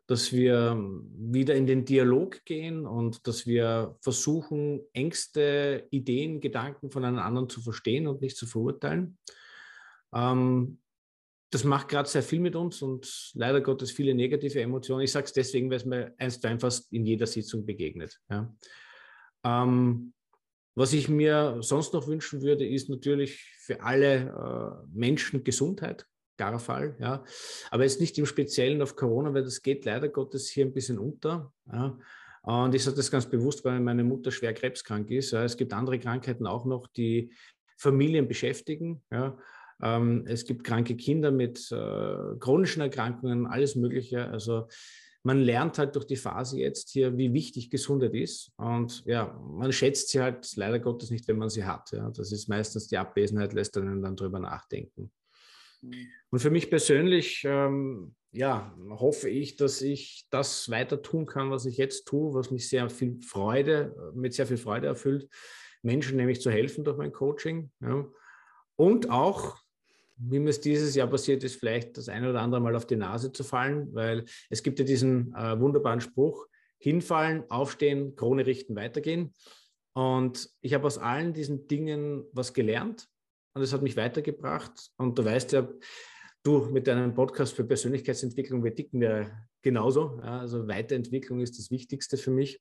[0.06, 0.76] Dass wir
[1.16, 7.48] wieder in den Dialog gehen und dass wir versuchen, Ängste, Ideen, Gedanken von einem anderen
[7.48, 9.18] zu verstehen und nicht zu verurteilen.
[10.12, 10.80] Ähm,
[11.50, 15.04] das macht gerade sehr viel mit uns und leider Gottes viele negative Emotionen.
[15.04, 18.20] Ich sage es deswegen, weil es mir einst einfach in jeder Sitzung begegnet.
[18.28, 18.54] Ja.
[19.44, 20.12] Ähm,
[20.78, 26.60] was ich mir sonst noch wünschen würde, ist natürlich für alle äh, Menschen Gesundheit, klarer
[26.60, 26.96] Fall.
[27.00, 27.24] Ja.
[27.70, 30.98] Aber jetzt nicht im Speziellen auf Corona, weil das geht leider Gottes hier ein bisschen
[30.98, 31.52] unter.
[31.70, 31.98] Ja.
[32.42, 35.32] Und ich sage das ganz bewusst, weil meine Mutter schwer krebskrank ist.
[35.32, 37.32] Es gibt andere Krankheiten auch noch, die
[37.76, 39.02] Familien beschäftigen.
[39.10, 39.36] Ja.
[39.82, 44.28] Ähm, es gibt kranke Kinder mit äh, chronischen Erkrankungen, alles Mögliche.
[44.28, 44.68] Also
[45.22, 48.52] man lernt halt durch die Phase jetzt hier, wie wichtig Gesundheit ist.
[48.56, 51.90] Und ja, man schätzt sie halt leider Gottes nicht, wenn man sie hat.
[51.92, 52.10] Ja.
[52.10, 55.10] Das ist meistens die Abwesenheit, lässt einen dann drüber nachdenken.
[56.30, 61.66] Und für mich persönlich, ähm, ja, hoffe ich, dass ich das weiter tun kann, was
[61.66, 65.28] ich jetzt tue, was mich sehr viel Freude, mit sehr viel Freude erfüllt,
[65.82, 67.70] Menschen nämlich zu helfen durch mein Coaching.
[67.80, 68.06] Ja.
[68.76, 69.56] Und auch
[70.18, 72.96] wie mir es dieses Jahr passiert ist, vielleicht das eine oder andere Mal auf die
[72.96, 76.46] Nase zu fallen, weil es gibt ja diesen äh, wunderbaren Spruch,
[76.78, 79.32] hinfallen, aufstehen, Krone richten, weitergehen.
[79.94, 83.08] Und ich habe aus allen diesen Dingen was gelernt
[83.54, 84.90] und es hat mich weitergebracht.
[84.96, 85.68] Und du weißt ja,
[86.44, 89.28] du mit deinem Podcast für Persönlichkeitsentwicklung, wir ticken ja
[89.62, 90.20] genauso.
[90.22, 92.60] Ja, also Weiterentwicklung ist das Wichtigste für mich.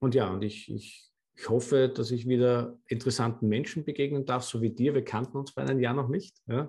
[0.00, 1.07] Und ja, und ich, ich
[1.38, 4.94] ich hoffe, dass ich wieder interessanten Menschen begegnen darf, so wie dir.
[4.94, 6.36] Wir kannten uns vor einem Jahr noch nicht.
[6.48, 6.68] Ja.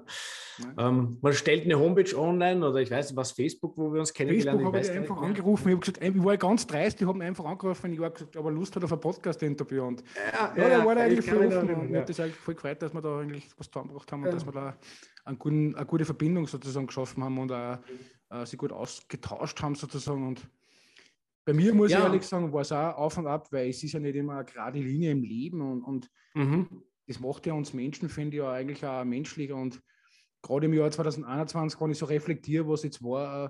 [0.78, 4.14] Ähm, man stellt eine Homepage online oder ich weiß nicht, was, Facebook, wo wir uns
[4.14, 4.72] kennengelernt haben.
[4.72, 5.70] Facebook habe ich einfach angerufen.
[5.70, 7.94] Ich habe gesagt, ich war ganz dreist, die haben einfach angerufen.
[7.94, 9.86] Ich habe gesagt, aber Lust hat auf ein Podcast-Interview.
[9.86, 11.70] Und ja, ja, ja, da war er eigentlich voll offen.
[11.74, 14.32] Und mir hat das eigentlich voll gefreut, dass wir da eigentlich was zusammengebracht haben und
[14.32, 14.78] dass wir da
[15.26, 17.80] einen guten, eine gute Verbindung sozusagen geschaffen haben und auch,
[18.30, 20.28] äh, sich gut ausgetauscht haben sozusagen.
[20.28, 20.42] Und
[21.50, 21.98] bei mir muss ja.
[21.98, 24.34] ich ehrlich sagen, war es auch auf und ab, weil es ist ja nicht immer
[24.36, 26.84] eine gerade Linie im Leben und, und mhm.
[27.08, 29.82] das macht ja uns Menschen, finde ich, ja eigentlich auch menschlicher und
[30.44, 33.50] gerade im Jahr 2021, wenn ich so reflektiere, was jetzt war, äh,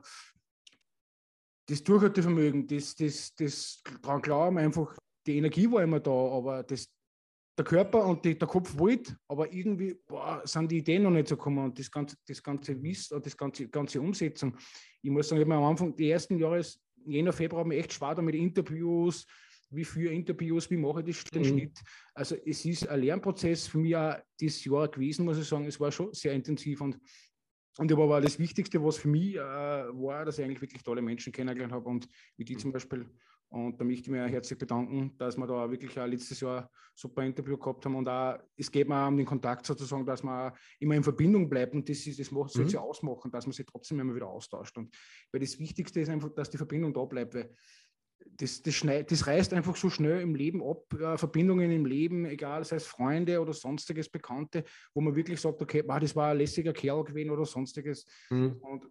[1.67, 4.95] das Durchhaltevermögen, das, das, das daran glauben, einfach
[5.27, 6.87] die Energie war immer da, aber das,
[7.57, 11.27] der Körper und die, der Kopf wollte, aber irgendwie boah, sind die Ideen noch nicht
[11.27, 14.55] so gekommen und das ganze, das ganze Wissen und das ganze, ganze Umsetzung.
[15.01, 16.63] Ich muss sagen, ich habe am Anfang, die ersten Jahre
[17.05, 19.25] Jänner, Februar haben wir echt schwer mit Interviews,
[19.71, 21.47] wie viele Interviews, wie mache ich den mhm.
[21.47, 21.79] Schnitt.
[22.13, 25.65] Also es ist ein Lernprozess für mich auch dieses Jahr gewesen, muss ich sagen.
[25.65, 26.99] Es war schon sehr intensiv und,
[27.77, 31.31] und aber das Wichtigste, was für mich äh, war, dass ich eigentlich wirklich tolle Menschen
[31.31, 32.07] kennengelernt habe und
[32.37, 33.05] wie die zum Beispiel.
[33.51, 36.69] Und da möchte ich mich herzlich bedanken, dass wir da wirklich auch letztes Jahr ein
[36.93, 37.95] super Interview gehabt haben.
[37.95, 41.73] Und auch, es geht mir um den Kontakt sozusagen, dass man immer in Verbindung bleibt.
[41.73, 42.69] Und das, ist, das macht, soll mhm.
[42.69, 44.77] ja ausmachen, dass man sich trotzdem immer wieder austauscht.
[44.77, 44.95] Und
[45.31, 47.33] weil das Wichtigste ist einfach, dass die Verbindung da bleibt.
[47.33, 47.55] Weil
[48.37, 52.25] das, das, schneid, das reißt einfach so schnell im Leben ab, äh, Verbindungen im Leben,
[52.25, 56.31] egal, sei es Freunde oder sonstiges Bekannte, wo man wirklich sagt, okay, wow, das war
[56.31, 58.05] ein lässiger Kerl gewesen oder sonstiges.
[58.29, 58.57] Mhm.
[58.61, 58.87] Und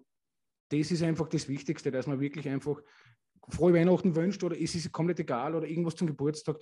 [0.71, 2.83] das ist einfach das Wichtigste, dass man wirklich einfach
[3.49, 6.59] frohe Weihnachten wünscht oder ist es komplett egal oder irgendwas zum Geburtstag,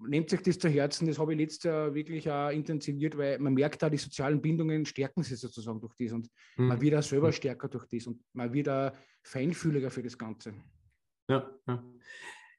[0.00, 1.06] nehmt sich das zu Herzen.
[1.06, 4.84] Das habe ich letztes Jahr wirklich auch intensiviert, weil man merkt da, die sozialen Bindungen
[4.86, 6.68] stärken sich sozusagen durch das und mhm.
[6.68, 8.92] man wird auch selber stärker durch das und man wird auch
[9.22, 10.54] feinfühliger für das Ganze.
[11.28, 11.84] Ja, ja.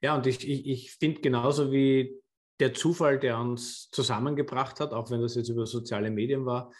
[0.02, 2.20] ja und ich, ich, ich finde genauso wie
[2.58, 6.72] der Zufall, der uns zusammengebracht hat, auch wenn das jetzt über soziale Medien war,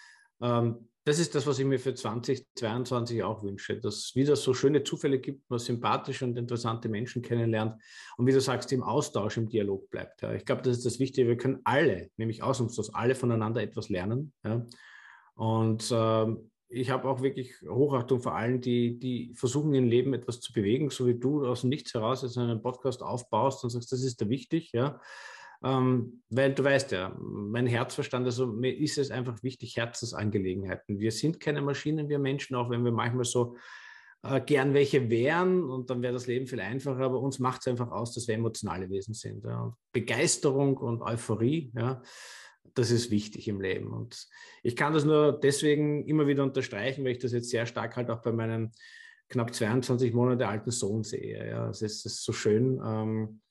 [0.43, 4.55] ähm, das ist das, was ich mir für 2022 auch wünsche, dass es wieder so
[4.55, 7.83] schöne Zufälle gibt, man sympathische und interessante Menschen kennenlernt
[8.17, 10.23] und wie du sagst, im Austausch, im Dialog bleibt.
[10.23, 10.33] Ja.
[10.35, 11.27] Ich glaube, das ist das Wichtige.
[11.27, 14.33] Wir können alle, nämlich ausnahmslos alle voneinander etwas lernen.
[14.45, 14.65] Ja.
[15.35, 16.27] Und äh,
[16.69, 20.91] ich habe auch wirklich Hochachtung vor allen, die, die versuchen, im Leben etwas zu bewegen,
[20.91, 24.21] so wie du aus dem Nichts heraus jetzt einen Podcast aufbaust und sagst, das ist
[24.21, 24.71] da wichtig.
[24.73, 25.01] Ja.
[25.63, 30.99] Ähm, weil du weißt ja, mein Herzverstand, also mir ist es einfach wichtig, Herzensangelegenheiten.
[30.99, 33.57] Wir sind keine Maschinen, wir Menschen, auch wenn wir manchmal so
[34.23, 37.69] äh, gern welche wären und dann wäre das Leben viel einfacher, aber uns macht es
[37.69, 39.45] einfach aus, dass wir emotionale Wesen sind.
[39.45, 39.75] Ja.
[39.93, 42.03] Begeisterung und Euphorie, ja,
[42.75, 43.93] das ist wichtig im Leben.
[43.93, 44.29] Und
[44.63, 48.11] ich kann das nur deswegen immer wieder unterstreichen, weil ich das jetzt sehr stark halt
[48.11, 48.73] auch bei meinem
[49.29, 51.49] knapp 22 Monate alten Sohn sehe.
[51.49, 51.69] Ja.
[51.69, 52.81] Es ist, ist so schön.
[52.85, 53.50] Ähm, äh,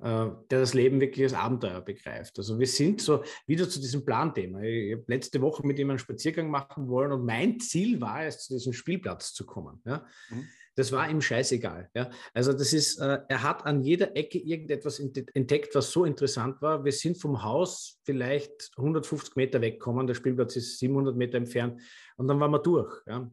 [0.00, 2.38] der das Leben wirklich als Abenteuer begreift.
[2.38, 4.60] Also wir sind so wieder zu diesem Planthema.
[4.62, 8.44] Ich habe letzte Woche mit ihm einen Spaziergang machen wollen und mein Ziel war es,
[8.44, 9.82] zu diesem Spielplatz zu kommen.
[9.84, 10.06] Ja?
[10.30, 10.46] Mhm.
[10.76, 11.90] Das war ihm scheißegal.
[11.96, 12.10] Ja?
[12.32, 16.84] Also das ist, äh, er hat an jeder Ecke irgendetwas entdeckt, was so interessant war.
[16.84, 21.80] Wir sind vom Haus vielleicht 150 Meter weggekommen, der Spielplatz ist 700 Meter entfernt
[22.16, 22.94] und dann waren wir durch.
[23.08, 23.28] Ja?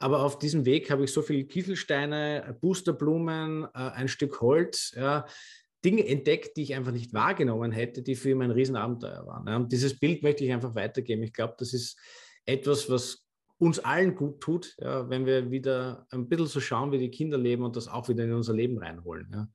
[0.00, 5.26] Aber auf diesem Weg habe ich so viele Kieselsteine, Boosterblumen, äh, ein Stück Holz, ja,
[5.84, 9.62] Dinge entdeckt, die ich einfach nicht wahrgenommen hätte, die für ihn ein Riesenabenteuer waren.
[9.62, 11.22] Und dieses Bild möchte ich einfach weitergeben.
[11.22, 11.98] Ich glaube, das ist
[12.46, 13.24] etwas, was
[13.58, 17.36] uns allen gut tut, ja, wenn wir wieder ein bisschen so schauen, wie die Kinder
[17.36, 19.28] leben und das auch wieder in unser Leben reinholen.
[19.32, 19.48] Ja.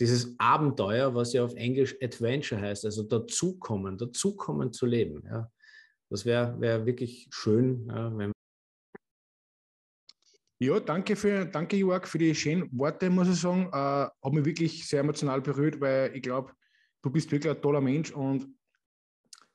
[0.00, 5.22] Dieses Abenteuer, was ja auf Englisch Adventure heißt, also dazukommen, dazukommen zu leben.
[5.26, 5.50] Ja.
[6.10, 8.32] Das wäre wär wirklich schön, wenn
[10.62, 13.66] ja, danke für, danke Jörg für die schönen Worte, muss ich sagen.
[13.72, 16.52] Äh, hat mich wirklich sehr emotional berührt, weil ich glaube,
[17.02, 18.46] du bist wirklich ein toller Mensch und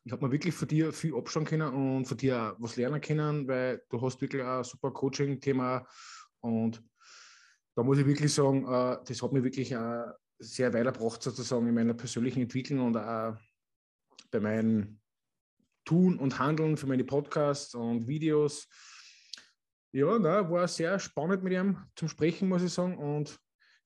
[0.04, 3.48] ich habe mir wirklich von dir viel abschauen können und von dir was lernen können,
[3.48, 5.88] weil du hast wirklich ein super Coaching-Thema
[6.42, 6.84] und
[7.76, 10.04] da muss ich wirklich sagen, äh, das hat mich wirklich äh,
[10.40, 13.38] sehr weitergebracht sozusagen in meiner persönlichen Entwicklung und auch
[14.30, 15.00] bei meinem
[15.86, 18.68] Tun und Handeln für meine Podcasts und Videos.
[19.98, 23.00] Ja, na, war sehr spannend mit ihm zum Sprechen, muss ich sagen.
[23.00, 23.40] Und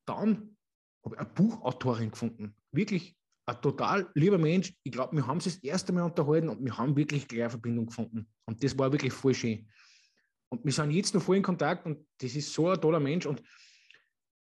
[0.06, 0.58] dann
[1.06, 2.54] habe ich eine Buchautorin gefunden.
[2.74, 4.74] Wirklich ein total lieber Mensch.
[4.84, 7.50] Ich glaube, wir haben sie das erste Mal unterhalten und wir haben wirklich gleich eine
[7.52, 8.28] Verbindung gefunden.
[8.43, 9.69] Und das war wirklich voll schön.
[10.50, 13.26] Und wir sind jetzt noch voll in Kontakt und das ist so ein toller Mensch.
[13.26, 13.41] Und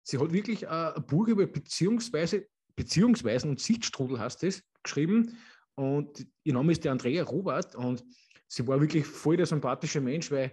[0.03, 2.45] sie hat wirklich ein Buch über Beziehungsweise,
[2.75, 5.39] Beziehungsweisen und Sichtstrudel, heißt das, geschrieben.
[5.77, 8.03] Und ihr Name ist der Andrea Robert und
[8.49, 10.53] sie war wirklich voll der sympathische Mensch, weil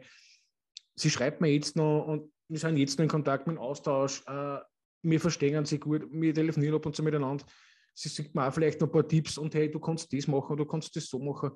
[0.99, 4.23] sie schreibt mir jetzt noch und wir sind jetzt noch in Kontakt mit dem Austausch.
[4.27, 4.59] Äh,
[5.03, 7.45] wir verstehen sie gut, wir telefonieren ab und zu miteinander.
[7.93, 10.57] Sie sagt mir auch vielleicht noch ein paar Tipps und hey, du kannst das machen,
[10.57, 11.51] du kannst das so machen.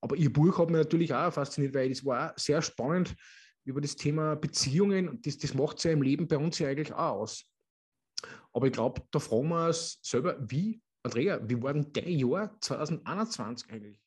[0.00, 3.14] Aber ihr Buch hat mich natürlich auch fasziniert, weil es war auch sehr spannend
[3.64, 5.20] über das Thema Beziehungen.
[5.22, 7.44] Das, das macht ja im Leben bei uns ja eigentlich auch aus.
[8.52, 12.58] Aber ich glaube, da fragen wir uns selber, wie, Andrea, wie war denn dein Jahr
[12.60, 14.03] 2021 eigentlich?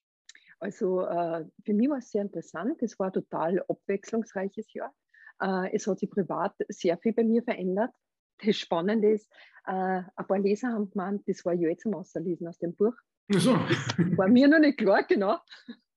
[0.59, 2.81] Also äh, für mich war es sehr interessant.
[2.81, 4.93] Es war ein total abwechslungsreiches Jahr.
[5.41, 7.91] Äh, es hat sich privat sehr viel bei mir verändert.
[8.43, 9.31] Das Spannende ist,
[9.65, 12.93] äh, ein paar Leser haben gemeint, das war ja jetzt am Auslesen aus dem Buch.
[13.29, 13.51] So.
[14.17, 15.37] War mir noch nicht klar, genau.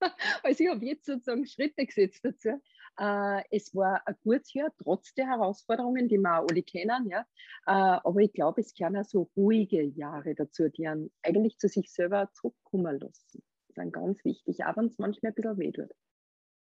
[0.43, 2.59] Also ich habe jetzt sozusagen Schritte gesetzt dazu.
[2.99, 7.07] Äh, es war ein gutes Jahr, trotz der Herausforderungen, die wir auch alle kennen.
[7.07, 7.21] Ja.
[7.67, 11.69] Äh, aber ich glaube, es können auch so ruhige Jahre dazu, die einen eigentlich zu
[11.69, 13.43] sich selber zurückkommen lassen
[13.81, 15.91] sind ganz wichtig, auch wenn es manchmal ein bisschen weh tut.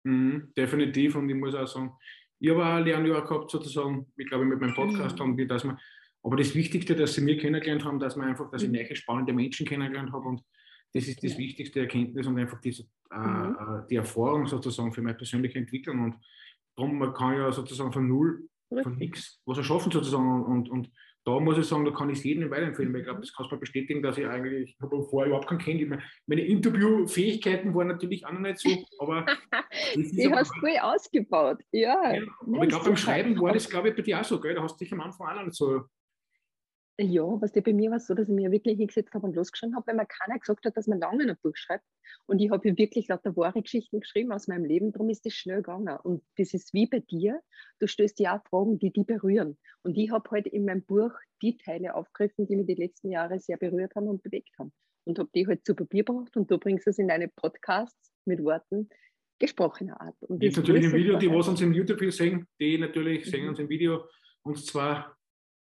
[0.04, 1.92] Mhm, definitiv und ich muss auch sagen,
[2.38, 5.22] ich habe auch ein Lernjahr gehabt sozusagen, ich glaube mit meinem Podcast mhm.
[5.22, 5.78] haben wir, dass wir,
[6.22, 8.76] aber das Wichtigste, dass sie mir kennengelernt haben, dass man einfach, dass ich mhm.
[8.76, 10.42] neue spannende Menschen kennengelernt habe und
[10.92, 11.38] das ist das ja.
[11.38, 13.56] wichtigste Erkenntnis und einfach diese, äh, mhm.
[13.58, 16.16] äh, die Erfahrung sozusagen für meine persönliche Entwicklung und
[16.76, 18.48] darum, man kann ja sozusagen von null,
[18.82, 20.90] von nichts was erschaffen sozusagen und, und
[21.26, 23.50] da muss ich sagen, da kann ich es jedem weiterempfehlen, weil ich glaube, das kannst
[23.50, 25.88] du mal bestätigen, dass ich eigentlich, ich habe vorher überhaupt keinen kennt.
[25.88, 29.26] Meine, meine Interviewfähigkeiten waren natürlich auch noch nicht so, aber.
[29.96, 32.14] Die hast du gut ausgebaut, ja.
[32.14, 34.54] ja aber ich glaube, beim Schreiben war das, glaube ich, bei dir auch so, gell?
[34.54, 35.82] Da hast du dich am Anfang auch noch nicht so
[36.98, 39.76] ja, was der bei mir war so, dass ich mir wirklich hingesetzt habe und losgeschrieben
[39.76, 41.84] habe, weil mir keiner gesagt hat, dass man lange ein Buch schreibt.
[42.26, 45.58] Und ich habe wirklich lauter wahre Geschichten geschrieben aus meinem Leben, darum ist das schnell
[45.58, 45.94] gegangen.
[46.02, 47.40] Und das ist wie bei dir,
[47.80, 49.58] du stößt ja auch Fragen, die die berühren.
[49.82, 53.38] Und ich habe halt in meinem Buch die Teile aufgegriffen, die mich die letzten Jahre
[53.40, 54.72] sehr berührt haben und bewegt haben.
[55.04, 58.42] Und habe die halt zu Papier gebracht und du bringst es in deine Podcasts mit
[58.42, 58.88] Worten
[59.38, 60.16] gesprochener Art.
[60.22, 63.30] Und ist natürlich ein Video, die was uns im YouTube sehen, die natürlich mhm.
[63.30, 64.08] sehen uns im Video
[64.42, 65.15] uns zwar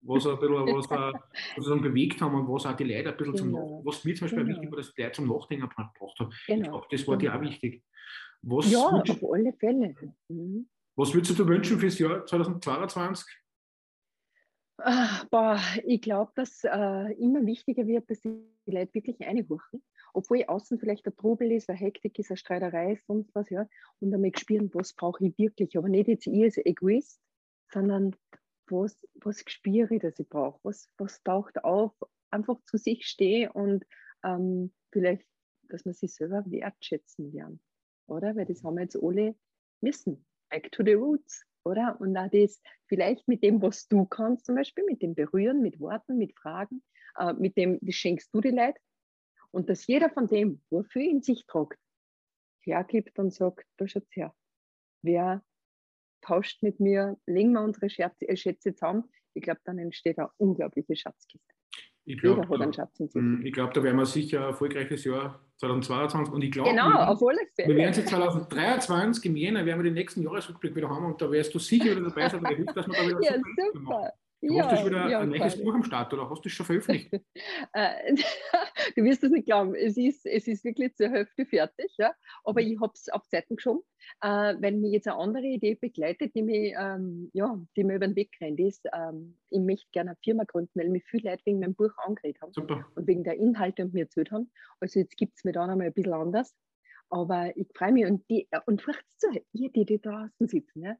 [0.06, 1.14] was ein bisschen was
[1.56, 3.78] sozusagen bewegt haben und was auch die Leute ein bisschen genau.
[3.78, 4.56] zum was mir zum Beispiel genau.
[4.56, 6.32] wichtig war, dass die Leute zum Nachdenken gebracht haben.
[6.46, 6.62] Genau.
[6.62, 7.32] Ich glaube, das war genau.
[7.32, 7.82] dir auch wichtig.
[8.42, 9.94] Was ja, auf alle Fälle.
[10.28, 10.68] Mhm.
[10.94, 13.26] Was würdest du dir wünschen fürs Jahr 2022?
[14.78, 19.82] Ah, boah, ich glaube, dass äh, immer wichtiger wird, dass die Leute wirklich einbuchen,
[20.12, 23.66] obwohl außen vielleicht ein Trubel ist, eine Hektik ist, eine Streiterei ist, sonst was, ja,
[24.00, 27.20] und damit spüren, was brauche ich wirklich, aber nicht jetzt ich als Egoist,
[27.72, 28.14] sondern
[28.70, 31.92] was, was spüre ich, dass ich brauche, was, was taucht auf,
[32.30, 33.84] einfach zu sich stehe und
[34.24, 35.26] ähm, vielleicht,
[35.68, 37.60] dass man sich selber wertschätzen lernt,
[38.06, 38.36] oder?
[38.36, 39.36] Weil das haben wir jetzt alle
[39.80, 40.24] müssen.
[40.48, 42.00] Back to the roots, oder?
[42.00, 45.80] Und auch das vielleicht mit dem, was du kannst, zum Beispiel mit dem Berühren, mit
[45.80, 46.82] Worten, mit Fragen,
[47.18, 48.78] äh, mit dem, das schenkst du die Leute.
[49.50, 51.78] Und dass jeder von dem, wofür ihn sich tragt,
[52.60, 54.34] hergibt und sagt, da schaut's her.
[55.02, 55.42] Wer
[56.26, 59.04] tauscht mit mir, legen wir unsere Schätze, äh, Schätze zusammen.
[59.34, 61.54] Ich glaube, dann entsteht eine unglaubliche Schatzkiste.
[62.08, 62.70] Ich glaube, da,
[63.42, 67.08] ich glaube, da werden wir sicher ein erfolgreiches Jahr 2022 und ich glaube, genau, wir,
[67.08, 67.68] auf alle Fälle.
[67.68, 71.28] wir werden sie 2023 im Jänner, werden wir den nächsten Jahresrückblick wieder haben und da
[71.32, 73.40] wirst du sicher wieder dabei sein, dass wir da wieder ja,
[73.72, 74.12] super.
[74.42, 76.52] Du ja, hast du wieder ja, ein neues Buch am Start oder hast du es
[76.54, 77.10] schon veröffentlicht?
[77.72, 78.14] Äh,
[78.96, 82.14] du wirst es nicht glauben, es ist, es ist wirklich zur Hälfte fertig, ja?
[82.44, 83.82] aber ich habe es auf Zeiten geschoben,
[84.22, 88.06] äh, weil mir jetzt eine andere Idee begleitet, die mir, ähm, ja, die mir über
[88.06, 91.44] den Weg rennt, ist, ähm, ich möchte gerne eine Firma gründen, weil mich viele Leute
[91.46, 92.86] wegen meinem Buch angeredet haben Super.
[92.94, 94.50] und wegen der Inhalte und mir erzählt haben.
[94.80, 96.54] Also jetzt gibt es mir da nochmal ein bisschen anders.
[97.08, 100.96] Aber ich freue mich und, die, und vielleicht zu, ihr, die, die draußen sitzen, ja,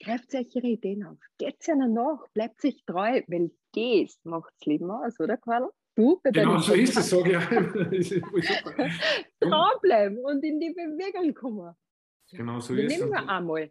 [0.00, 1.18] greift euch ihre Ideen auf.
[1.38, 5.68] Geht ihnen nach, bleibt sich treu, weil das macht das Leben aus, oder Karl?
[5.94, 7.40] Du bei Genau so ist es, sage
[7.92, 8.08] ich.
[9.40, 11.74] Dranbleiben und in die Bewegung kommen.
[12.30, 12.98] Genau so ist es.
[12.98, 13.70] Nehmen wir einmal.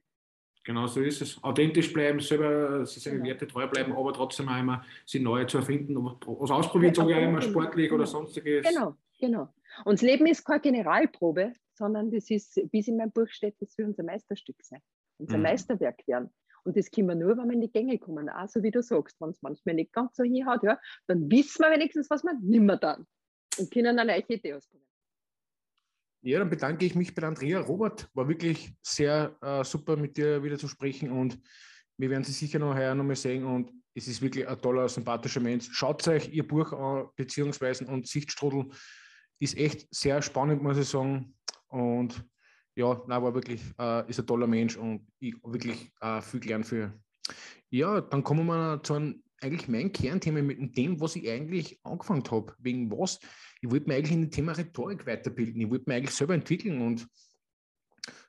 [0.63, 1.41] Genau so ist es.
[1.43, 3.29] Authentisch bleiben, selber seine genau.
[3.29, 7.17] Werte treu bleiben, aber trotzdem auch immer sie neu zu erfinden, was ausprobieren, sage ich
[7.17, 8.19] auch immer, sportlich oder genau.
[8.19, 8.67] sonstiges.
[8.67, 9.53] Genau, genau.
[9.85, 13.55] Und das Leben ist keine Generalprobe, sondern das ist, wie es in meinem Buch steht,
[13.61, 14.81] das soll unser Meisterstück sein
[15.19, 15.43] unser mhm.
[15.43, 16.29] Meisterwerk werden.
[16.63, 18.29] Und das können wir nur, wenn wir in die Gänge kommen.
[18.29, 21.63] Auch so wie du sagst, wenn es manchmal nicht ganz so hinhaut, ja, dann wissen
[21.63, 23.05] wir wenigstens, was wir nimmer dann
[23.57, 24.87] und können eine neue Idee ausprobieren.
[26.21, 27.61] Ja, dann bedanke ich mich bei Andrea.
[27.61, 31.39] Robert, war wirklich sehr äh, super mit dir wieder zu sprechen und
[31.97, 35.39] wir werden sie sicher noch heuer nochmal sehen und es ist wirklich ein toller, sympathischer
[35.39, 35.69] Mensch.
[35.71, 38.69] Schaut euch ihr Buch an, beziehungsweise und Sichtstrudel
[39.39, 41.35] ist echt sehr spannend, muss ich sagen.
[41.67, 42.23] Und
[42.79, 46.65] ja, na, war wirklich, äh, ist ein toller Mensch und ich wirklich äh, viel gelernt
[46.65, 46.97] für.
[47.69, 52.23] Ja, dann kommen wir zu einem, eigentlich mein Kernthema mit dem, was ich eigentlich angefangen
[52.31, 52.55] habe.
[52.59, 53.19] Wegen was?
[53.61, 55.61] Ich wollte mich eigentlich in dem Thema Rhetorik weiterbilden.
[55.61, 57.05] Ich wollte mich eigentlich selber entwickeln und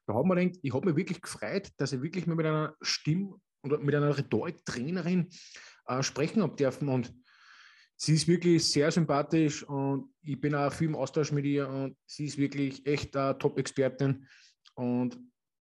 [0.07, 2.74] da hat man gedacht, ich habe mich wirklich gefreut, dass ich wirklich mal mit einer
[2.82, 5.28] Stimme oder mit einer Rhetoriktrainerin
[5.86, 7.14] äh, sprechen habe dürfen und
[8.01, 11.96] sie ist wirklich sehr sympathisch und ich bin auch viel im Austausch mit ihr und
[12.07, 14.26] sie ist wirklich echt eine Top-Expertin
[14.74, 15.18] und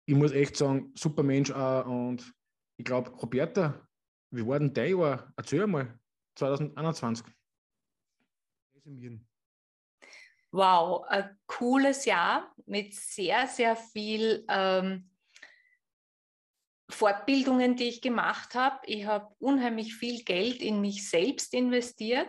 [0.06, 2.34] ich muss echt sagen, super Mensch auch und
[2.78, 3.80] ich glaube, Roberta,
[4.32, 5.32] wie war denn dein Jahr?
[5.36, 5.98] Erzähl mal,
[6.36, 7.26] 2021.
[10.50, 15.08] Wow, ein cooles Jahr mit sehr, sehr viel ähm,
[16.88, 18.78] Fortbildungen, die ich gemacht habe.
[18.86, 22.28] Ich habe unheimlich viel Geld in mich selbst investiert,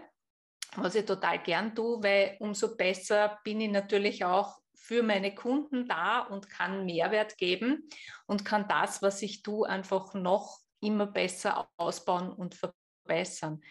[0.76, 5.88] was ich total gern tue, weil umso besser bin ich natürlich auch für meine Kunden
[5.88, 7.90] da und kann Mehrwert geben
[8.26, 13.62] und kann das, was ich tue, einfach noch immer besser ausbauen und verbessern.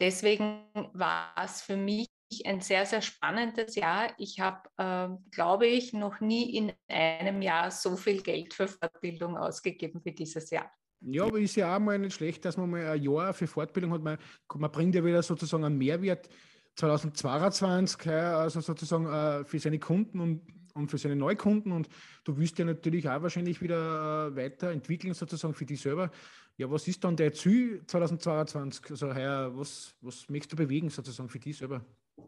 [0.00, 2.08] Deswegen war es für mich
[2.44, 4.12] ein sehr, sehr spannendes Jahr.
[4.18, 9.36] Ich habe, äh, glaube ich, noch nie in einem Jahr so viel Geld für Fortbildung
[9.36, 10.70] ausgegeben wie dieses Jahr.
[11.06, 13.92] Ja, aber ist ja auch mal nicht schlecht, dass man mal ein Jahr für Fortbildung
[13.92, 14.02] hat.
[14.02, 14.18] Man,
[14.54, 16.28] man bringt ja wieder sozusagen einen Mehrwert
[16.76, 20.40] 2022, also sozusagen äh, für seine Kunden und,
[20.74, 21.72] und für seine Neukunden.
[21.72, 21.88] Und
[22.24, 26.10] du willst ja natürlich auch wahrscheinlich wieder äh, weiterentwickeln, sozusagen für dich selber.
[26.56, 28.90] Ja, was ist dann der Ziel 2022?
[28.90, 31.84] Also, Herr, was, was möchtest du bewegen, sozusagen für dich selber?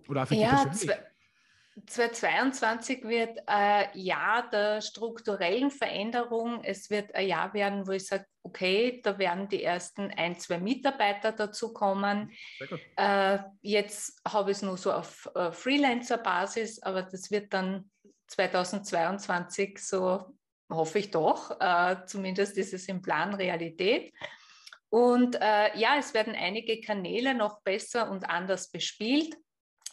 [0.09, 1.07] Oder auch für ja, dich persönlich?
[1.85, 6.65] 2022 wird ein Jahr der strukturellen Veränderung.
[6.65, 10.59] Es wird ein Jahr werden, wo ich sage, okay, da werden die ersten ein, zwei
[10.59, 12.33] Mitarbeiter dazukommen.
[12.97, 17.91] Äh, jetzt habe ich es nur so auf äh, Freelancer-Basis, aber das wird dann
[18.29, 20.35] 2022 so,
[20.71, 24.15] hoffe ich doch, äh, zumindest ist es im Plan Realität.
[24.89, 29.37] Und äh, ja, es werden einige Kanäle noch besser und anders bespielt.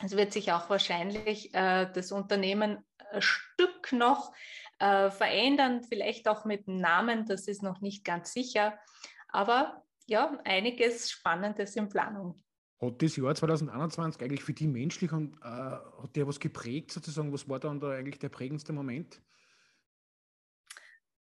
[0.02, 2.80] Es wird sich auch wahrscheinlich äh, das Unternehmen
[3.12, 4.34] ein Stück noch
[4.80, 8.78] äh, verändern, vielleicht auch mit dem Namen, das ist noch nicht ganz sicher.
[9.30, 12.44] Aber ja, einiges Spannendes in Planung.
[12.82, 17.32] Hat das Jahr 2021 eigentlich für die menschlich und äh, hat der was geprägt sozusagen?
[17.32, 19.22] Was war dann da eigentlich der prägendste Moment?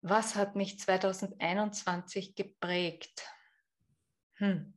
[0.08, 3.28] was hat mich 2021 geprägt?
[4.36, 4.76] Hm.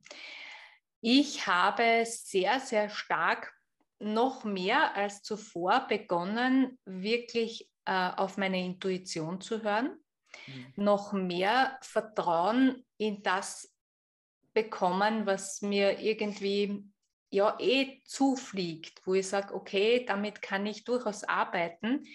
[1.01, 3.53] Ich habe sehr, sehr stark
[3.99, 9.99] noch mehr als zuvor begonnen, wirklich äh, auf meine Intuition zu hören,
[10.47, 10.83] mhm.
[10.83, 13.73] noch mehr Vertrauen in das
[14.53, 16.83] bekommen, was mir irgendwie
[17.29, 22.05] ja eh zufliegt, wo ich sage, okay, damit kann ich durchaus arbeiten.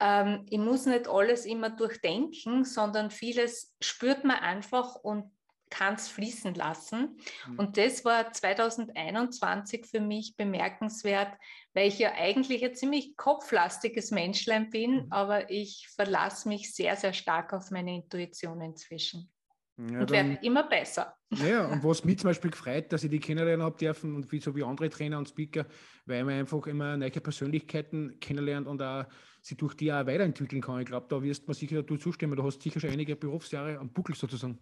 [0.00, 5.30] Ähm, ich muss nicht alles immer durchdenken, sondern vieles spürt man einfach und
[5.74, 7.18] kann es fließen lassen.
[7.48, 7.58] Mhm.
[7.58, 11.36] Und das war 2021 für mich bemerkenswert,
[11.72, 15.06] weil ich ja eigentlich ein ziemlich kopflastiges Menschlein bin, mhm.
[15.10, 19.30] aber ich verlasse mich sehr, sehr stark auf meine Intuition inzwischen.
[19.76, 21.16] Ja, und werde immer besser.
[21.30, 24.38] Ja, und was mich zum Beispiel gefreut, dass ich die kennenlernen habe dürfen und wie
[24.38, 25.66] so wie andere Trainer und Speaker,
[26.06, 29.04] weil man einfach immer neue Persönlichkeiten kennenlernt und auch
[29.42, 30.78] sie durch die auch weiterentwickeln kann.
[30.78, 32.36] Ich glaube, da wirst du sicher du zustimmen.
[32.36, 34.60] Du hast sicher schon einige Berufsjahre am Buckel sozusagen.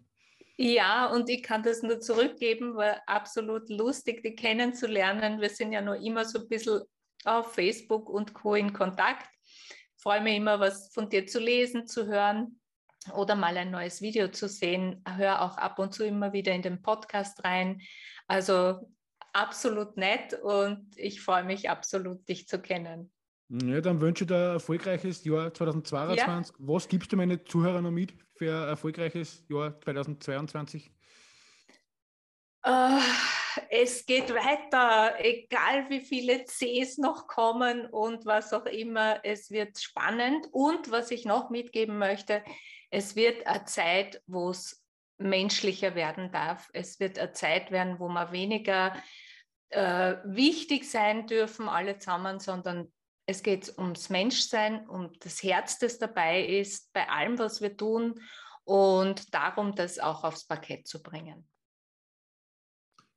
[0.56, 5.40] Ja, und ich kann das nur zurückgeben, war absolut lustig, die kennenzulernen.
[5.40, 6.82] Wir sind ja noch immer so ein bisschen
[7.24, 8.54] auf Facebook und Co.
[8.54, 9.26] in Kontakt.
[9.96, 12.60] Freue mich immer, was von dir zu lesen, zu hören
[13.14, 15.02] oder mal ein neues Video zu sehen.
[15.16, 17.80] Hör auch ab und zu immer wieder in den Podcast rein.
[18.26, 18.90] Also
[19.32, 23.10] absolut nett und ich freue mich absolut, dich zu kennen.
[23.54, 26.56] Ja, dann wünsche ich dir ein erfolgreiches Jahr 2022.
[26.56, 26.66] Ja.
[26.66, 30.90] Was gibst du meine Zuhörer noch mit für ein erfolgreiches Jahr 2022?
[32.66, 33.00] Uh, äh,
[33.68, 39.22] es geht weiter, egal wie viele Cs noch kommen und was auch immer.
[39.22, 40.48] Es wird spannend.
[40.52, 42.42] Und was ich noch mitgeben möchte,
[42.90, 44.82] es wird eine Zeit, wo es
[45.18, 46.70] menschlicher werden darf.
[46.72, 48.94] Es wird eine Zeit werden, wo wir weniger
[49.68, 52.90] äh, wichtig sein dürfen, alle zusammen, sondern
[53.32, 58.20] es geht ums Menschsein, um das Herz, das dabei ist, bei allem, was wir tun
[58.64, 61.48] und darum, das auch aufs Parkett zu bringen.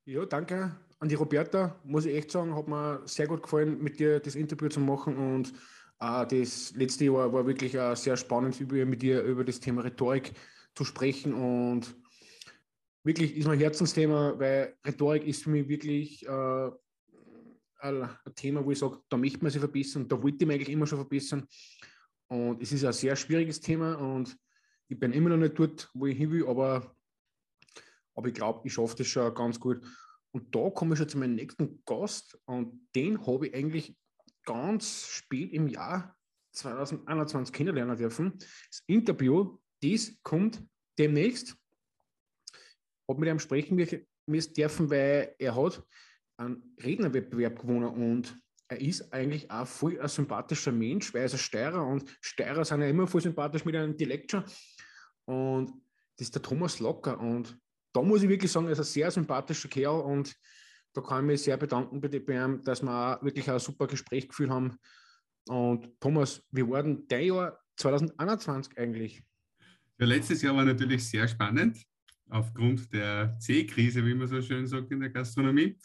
[0.05, 1.79] Ja, danke an die Roberta.
[1.83, 5.17] Muss ich echt sagen, hat mir sehr gut gefallen, mit dir das Interview zu machen
[5.17, 5.53] und
[5.99, 10.33] äh, das letzte Jahr war wirklich äh, sehr spannend, mit dir über das Thema Rhetorik
[10.73, 11.95] zu sprechen und
[13.03, 16.69] wirklich ist mein Herzensthema, weil Rhetorik ist für mich wirklich äh,
[17.85, 20.69] ein Thema, wo ich sage, da möchte man sich verbessern, da wollte ich mich eigentlich
[20.69, 21.47] immer schon verbessern.
[22.27, 24.37] Und es ist ein sehr schwieriges Thema und
[24.87, 26.95] ich bin immer noch nicht dort, wo ich hin will, aber,
[28.15, 29.85] aber ich glaube, ich schaffe das schon ganz gut.
[30.31, 33.95] Und da komme ich schon zu meinem nächsten Gast und den habe ich eigentlich
[34.43, 36.15] ganz spät im Jahr
[36.53, 38.33] 2021 kennenlernen dürfen.
[38.37, 40.63] Das Interview, das kommt
[40.97, 41.55] demnächst.
[42.51, 43.75] Ich habe mit ihm sprechen
[44.25, 45.83] müssen dürfen, weil er hat
[46.37, 51.33] einen Rednerwettbewerb gewonnen und er ist eigentlich auch voll ein sympathischer Mensch, weil er ist
[51.33, 54.33] ein Steirer und Steirer sind ja immer voll sympathisch mit einem Dialekt.
[55.25, 55.69] Und
[56.17, 57.57] das ist der Thomas Locker und
[57.93, 60.35] da muss ich wirklich sagen, er ist ein sehr sympathischer Kerl und
[60.93, 64.27] da kann ich mich sehr bedanken bei dem, dass wir auch wirklich ein super Gespräch
[64.27, 64.77] geführt haben.
[65.47, 69.21] Und Thomas, wie war denn dein Jahr 2021 eigentlich?
[69.99, 71.85] Ja, letztes Jahr war natürlich sehr spannend,
[72.29, 75.77] aufgrund der C-Krise, wie man so schön sagt in der Gastronomie.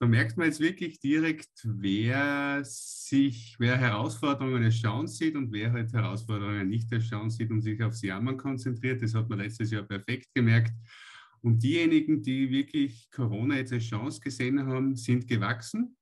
[0.00, 5.72] Da merkt man jetzt wirklich direkt, wer sich, wer Herausforderungen als Chance sieht und wer
[5.72, 9.02] halt Herausforderungen nicht als Chance sieht und sich aufs Jammern konzentriert.
[9.02, 10.72] Das hat man letztes Jahr perfekt gemerkt.
[11.42, 15.98] Und diejenigen, die wirklich Corona jetzt als Chance gesehen haben, sind gewachsen.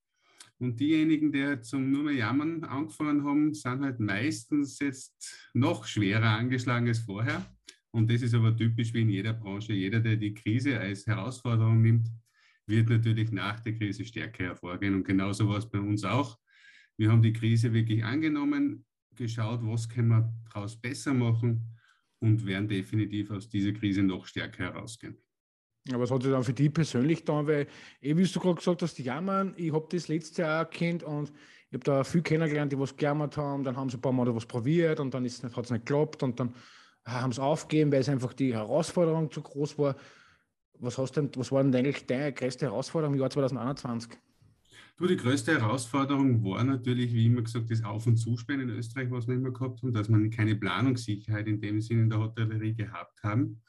[0.61, 6.38] Und diejenigen, die zum nur mehr Jammern angefangen haben, sind halt meistens jetzt noch schwerer
[6.38, 7.44] angeschlagen als vorher.
[7.90, 9.72] Und das ist aber typisch wie in jeder Branche.
[9.72, 12.09] Jeder, der die Krise als Herausforderung nimmt,
[12.69, 14.95] wird natürlich nach der Krise stärker hervorgehen.
[14.95, 16.39] Und genauso war es bei uns auch.
[16.97, 21.79] Wir haben die Krise wirklich angenommen, geschaut, was können wir daraus besser machen
[22.21, 25.16] und werden definitiv aus dieser Krise noch stärker herausgehen.
[25.91, 27.47] Aber was hat sich dann für dich persönlich da?
[27.47, 27.66] Weil,
[28.01, 31.33] eh, wie du gerade gesagt hast, die jammern, ich habe das letzte Jahr kennt und
[31.71, 34.35] ich habe da viel kennengelernt, die was gejammert haben, dann haben sie ein paar Mal
[34.35, 36.55] was probiert und dann hat es nicht geklappt und dann
[37.07, 39.97] haben sie aufgegeben, weil es einfach die Herausforderung zu groß war.
[40.81, 44.12] Was, hast denn, was war denn eigentlich deine größte Herausforderung im Jahr 2021?
[44.97, 49.11] Du, die größte Herausforderung war natürlich, wie immer gesagt, das Auf- und Zusperren in Österreich,
[49.11, 52.74] was wir immer gehabt haben, dass wir keine Planungssicherheit in dem Sinne in der Hotellerie
[52.74, 53.62] gehabt haben.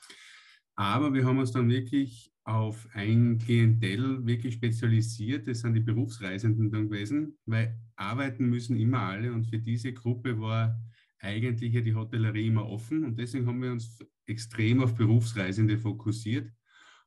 [0.75, 5.47] Aber wir haben uns dann wirklich auf ein Klientel wirklich spezialisiert.
[5.47, 10.39] Das sind die Berufsreisenden dann gewesen, weil arbeiten müssen immer alle und für diese Gruppe
[10.39, 10.79] war
[11.19, 16.49] eigentlich ja die Hotellerie immer offen und deswegen haben wir uns extrem auf Berufsreisende fokussiert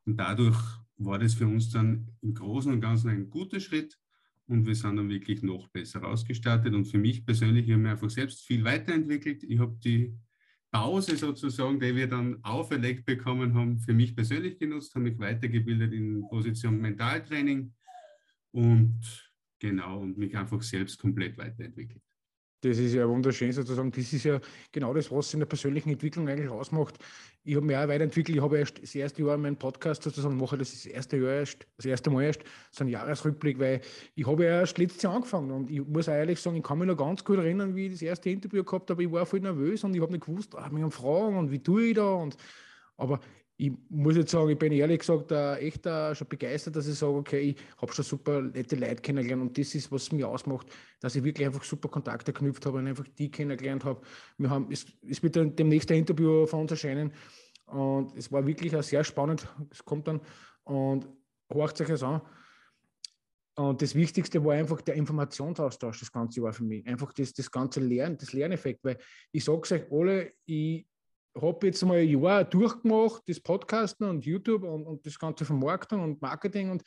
[0.06, 0.58] und dadurch
[0.98, 3.98] war das für uns dann im Großen und Ganzen ein guter Schritt
[4.46, 7.92] und wir sind dann wirklich noch besser ausgestattet und für mich persönlich, ich habe mich
[7.92, 9.42] einfach selbst viel weiterentwickelt.
[9.44, 10.14] Ich habe die
[10.70, 15.92] Pause sozusagen, die wir dann auferlegt bekommen haben, für mich persönlich genutzt, habe mich weitergebildet
[15.92, 17.72] in Position Mentaltraining
[18.52, 19.00] und
[19.58, 22.02] genau und mich einfach selbst komplett weiterentwickelt.
[22.62, 23.90] Das ist ja wunderschön sozusagen.
[23.90, 24.38] Das ist ja
[24.70, 26.96] genau das, was in der persönlichen Entwicklung eigentlich ausmacht.
[27.42, 28.36] Ich habe mich auch weiterentwickelt.
[28.36, 31.66] Ich habe erst das erste Jahr meinen Podcast sozusagen mache das, das erste Jahr erst,
[31.76, 33.80] das erste Mal erst, so ein Jahresrückblick, weil
[34.14, 36.86] ich habe ja erst letztes Jahr angefangen und ich muss ehrlich sagen, ich kann mich
[36.86, 39.02] noch ganz gut erinnern, wie ich das erste Interview gehabt habe.
[39.02, 41.86] Ich war voll nervös und ich habe nicht gewusst, ah, mich Fragen und wie tue
[41.86, 42.36] ich da und
[42.96, 43.18] aber
[43.56, 47.40] ich muss jetzt sagen, ich bin ehrlich gesagt echt schon begeistert, dass ich sage, okay,
[47.40, 50.66] ich habe schon super nette Leute kennengelernt und das ist, was mir ausmacht,
[51.00, 54.00] dass ich wirklich einfach super Kontakte geknüpft habe und einfach die kennengelernt habe.
[54.38, 57.12] Wir haben, es, es wird dann demnächst ein Interview von uns erscheinen
[57.66, 59.46] und es war wirklich auch sehr spannend.
[59.70, 60.20] Es kommt dann
[60.64, 61.06] und
[61.52, 62.20] horcht sich das an.
[63.54, 66.86] Und das Wichtigste war einfach der Informationsaustausch das ganze Jahr für mich.
[66.86, 68.82] Einfach das, das ganze Lernen, das Lerneffekt.
[68.82, 68.96] Weil
[69.30, 70.86] ich sage es euch alle, ich,
[71.40, 76.02] habe jetzt mal ein Jahr durchgemacht, das Podcasten und YouTube und, und das ganze Vermarktung
[76.02, 76.70] und Marketing.
[76.70, 76.82] Und,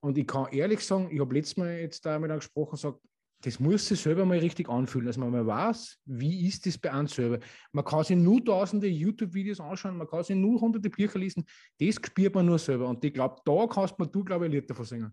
[0.00, 2.98] und ich kann ehrlich sagen, ich habe letztes Mal jetzt da mit gesprochen und gesagt,
[3.42, 6.90] das muss sich selber mal richtig anfühlen, dass man mal weiß, wie ist das bei
[6.90, 7.38] einem selber.
[7.70, 11.44] Man kann sich nur tausende YouTube-Videos anschauen, man kann sich nur hunderte Bücher lesen,
[11.78, 12.88] das spürt man nur selber.
[12.88, 15.12] Und ich glaube, da kannst man du, glaube ich, ein Lied davon singen.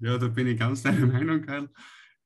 [0.00, 1.68] Ja, da bin ich ganz deiner Meinung, Karl.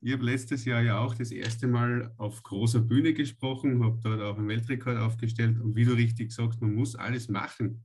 [0.06, 4.20] Ich habe letztes Jahr ja auch das erste Mal auf großer Bühne gesprochen, habe dort
[4.20, 5.60] auch einen Weltrekord aufgestellt.
[5.60, 7.84] Und wie du richtig sagst, man muss alles machen,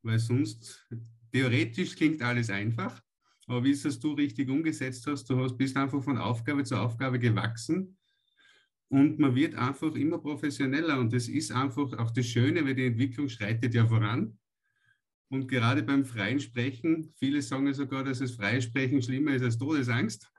[0.00, 0.88] weil sonst
[1.30, 3.02] theoretisch klingt alles einfach.
[3.46, 6.76] Aber wie es das du richtig umgesetzt hast, du hast, bist einfach von Aufgabe zu
[6.80, 7.98] Aufgabe gewachsen
[8.88, 10.98] und man wird einfach immer professioneller.
[10.98, 14.38] Und das ist einfach auch das Schöne, weil die Entwicklung schreitet ja voran.
[15.28, 19.58] Und gerade beim freien Sprechen, viele sagen sogar, dass das freie Sprechen schlimmer ist als
[19.58, 20.32] Todesangst.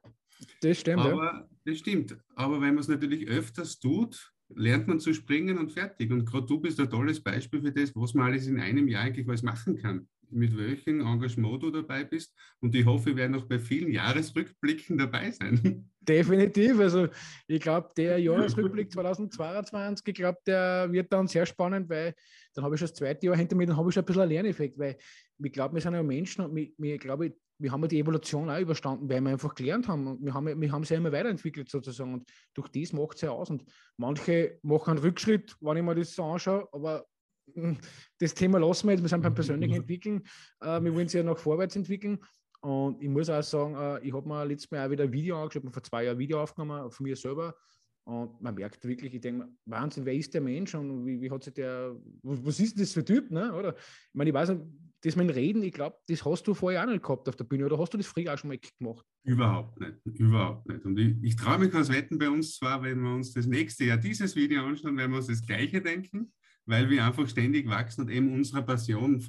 [0.61, 0.99] Das stimmt.
[0.99, 1.49] Aber, ja.
[1.65, 2.17] Das stimmt.
[2.35, 6.11] Aber wenn man es natürlich öfters tut, lernt man zu springen und fertig.
[6.11, 9.03] Und gerade du bist ein tolles Beispiel für das, was man alles in einem Jahr
[9.03, 10.07] eigentlich was machen kann.
[10.33, 12.33] Mit welchem Engagement du dabei bist.
[12.61, 15.89] Und ich hoffe, wir werden noch bei vielen Jahresrückblicken dabei sein.
[15.99, 16.79] Definitiv.
[16.79, 17.09] Also
[17.47, 22.15] ich glaube, der Jahresrückblick 2022, ich glaube, der wird dann sehr spannend, weil
[22.53, 24.21] dann habe ich schon das zweite Jahr hinter mir, dann habe ich schon ein bisschen
[24.21, 24.97] einen Lerneffekt, weil
[25.43, 28.59] ich glaube, wir sind ja Menschen und wir glaube, wir haben ja die Evolution auch
[28.59, 31.69] überstanden, weil wir einfach gelernt haben und wir haben, wir haben sie ja immer weiterentwickelt
[31.69, 33.63] sozusagen und durch das macht es ja aus und
[33.97, 37.05] manche machen einen Rückschritt, wenn ich mir das so anschaue, aber
[37.53, 37.77] hm,
[38.19, 40.23] das Thema lassen wir jetzt, wir sind beim persönlichen Entwickeln,
[40.61, 42.19] äh, wir wollen sie ja noch vorwärts entwickeln
[42.61, 45.41] und ich muss auch sagen, äh, ich habe mir letztes Mal auch wieder ein Video
[45.41, 47.55] angeschaut, vor zwei Jahren ein Video aufgenommen von mir selber
[48.03, 51.43] und man merkt wirklich, ich denke, Wahnsinn, wer ist der Mensch und wie, wie hat
[51.43, 53.53] sich der, was ist das für ein Typ, ne?
[53.53, 53.75] oder?
[53.77, 54.61] Ich meine, ich weiß nicht,
[55.03, 57.65] das dem Reden, ich glaube, das hast du vorher auch nicht gehabt auf der Bühne
[57.65, 59.05] oder hast du das früher auch schon mal gemacht?
[59.23, 60.85] Überhaupt nicht, überhaupt nicht.
[60.85, 63.85] Und ich, ich traue mich ans Wetten bei uns zwar, wenn wir uns das nächste
[63.85, 66.31] Jahr dieses Video anschauen, werden wir uns das Gleiche denken,
[66.65, 69.25] weil wir einfach ständig wachsen und eben unserer Passion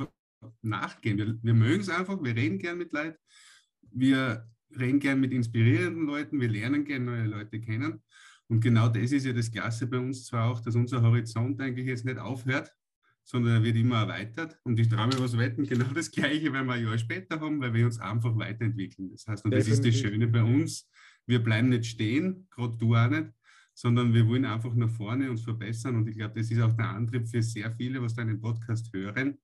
[0.60, 1.16] nachgehen.
[1.16, 3.16] Wir, wir mögen es einfach, wir reden gern mit Leuten,
[3.90, 4.46] wir
[4.78, 8.02] reden gern mit inspirierenden Leuten, wir lernen gern neue Leute kennen.
[8.48, 11.86] Und genau das ist ja das Klasse bei uns zwar auch, dass unser Horizont eigentlich
[11.86, 12.70] jetzt nicht aufhört,
[13.24, 14.58] sondern er wird immer erweitert.
[14.64, 17.60] Und ich traue mir was wetten, genau das Gleiche werden wir ein Jahr später haben,
[17.60, 19.10] weil wir uns einfach weiterentwickeln.
[19.10, 20.88] Das heißt, und das ist das Schöne bei uns,
[21.26, 23.28] wir bleiben nicht stehen, gerade du auch nicht,
[23.74, 25.96] sondern wir wollen einfach nach vorne uns verbessern.
[25.96, 29.38] Und ich glaube, das ist auch der Antrieb für sehr viele, was deinen Podcast hören.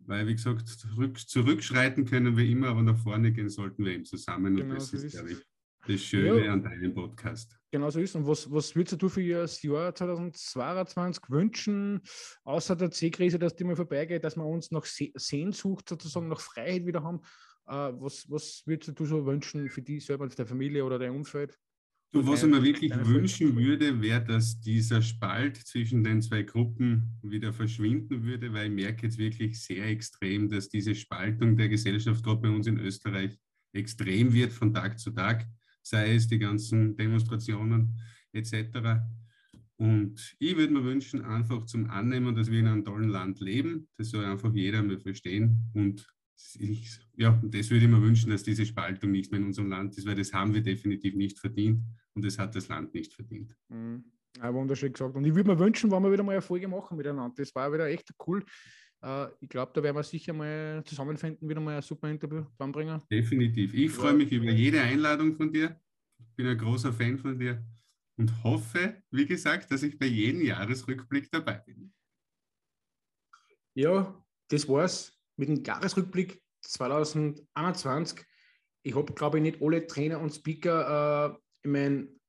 [0.00, 4.04] Weil, wie gesagt, zurück, zurückschreiten können wir immer, aber nach vorne gehen sollten wir eben
[4.04, 4.56] zusammen.
[4.56, 5.38] Genau, und das so ist, glaube ich,
[5.86, 6.52] das Schöne ja.
[6.52, 7.58] an deinem Podcast.
[7.70, 8.16] Genau so ist.
[8.16, 12.00] Und was, was würdest du für das Jahr 2022 wünschen,
[12.44, 16.86] außer der C-Krise, dass die mal vorbeigeht, dass wir uns nach Sehnsucht sozusagen, nach Freiheit
[16.86, 17.20] wieder haben?
[17.66, 21.12] Äh, was, was würdest du so wünschen für dich selber, für deine Familie oder dein
[21.12, 21.56] Umfeld?
[22.12, 27.16] Du, was ich mir wirklich wünschen würde, wäre, dass dieser Spalt zwischen den zwei Gruppen
[27.22, 32.24] wieder verschwinden würde, weil ich merke jetzt wirklich sehr extrem, dass diese Spaltung der Gesellschaft
[32.24, 33.38] gerade bei uns in Österreich
[33.72, 35.46] extrem wird von Tag zu Tag
[35.90, 38.00] sei es die ganzen Demonstrationen
[38.32, 38.54] etc.
[39.76, 43.88] Und ich würde mir wünschen, einfach zum Annehmen, dass wir in einem tollen Land leben.
[43.96, 45.70] Das soll einfach jeder mal verstehen.
[45.74, 46.06] Und
[46.58, 49.96] ich, ja, das würde ich mir wünschen, dass diese Spaltung nicht mehr in unserem Land
[49.98, 51.82] ist, weil das haben wir definitiv nicht verdient
[52.14, 53.54] und das hat das Land nicht verdient.
[53.68, 54.04] Mhm.
[54.36, 55.16] Ja, wunderschön gesagt.
[55.16, 57.34] Und ich würde mir wünschen, wenn wir wieder mal eine Folge machen miteinander.
[57.36, 58.44] Das war wieder echt cool.
[59.02, 63.02] Äh, ich glaube, da werden wir sicher mal zusammenfinden, wieder mal ein super Interview zusammenbringen.
[63.10, 63.74] Definitiv.
[63.74, 65.80] Ich freue mich über jede Einladung von dir.
[66.18, 67.64] Ich bin ein großer Fan von dir
[68.16, 71.92] und hoffe, wie gesagt, dass ich bei jedem Jahresrückblick dabei bin.
[73.74, 78.26] Ja, das war's mit dem Jahresrückblick 2021.
[78.82, 82.20] Ich habe, glaube ich, nicht alle Trainer und Speaker äh, in meinem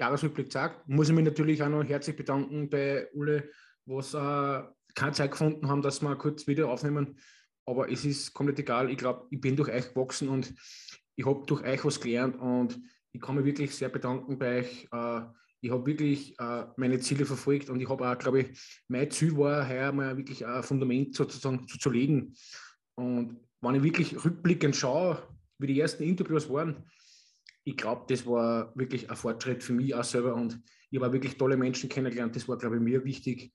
[0.00, 3.50] Jahresrückblick sagt, muss ich mich natürlich auch noch herzlich bedanken bei Ulle,
[3.84, 4.62] was äh,
[4.94, 7.18] keine Zeit gefunden haben, dass wir kurz wieder aufnehmen.
[7.64, 8.90] Aber es ist komplett egal.
[8.90, 10.52] Ich glaube, ich bin durch euch gewachsen und
[11.14, 12.80] ich habe durch euch was gelernt und
[13.12, 14.88] ich kann mich wirklich sehr bedanken bei euch.
[14.92, 15.20] Äh,
[15.60, 19.36] ich habe wirklich äh, meine Ziele verfolgt und ich habe auch, glaube ich, mein Ziel
[19.36, 22.34] war, heuer mal wirklich ein Fundament sozusagen zu, zu legen.
[22.96, 25.22] Und wenn ich wirklich rückblickend schaue,
[25.58, 26.84] wie die ersten Interviews waren,
[27.64, 31.38] ich glaube, das war wirklich ein Fortschritt für mich auch selber und ich habe wirklich
[31.38, 32.34] tolle Menschen kennengelernt.
[32.34, 33.52] Das war, glaube ich, mir wichtig.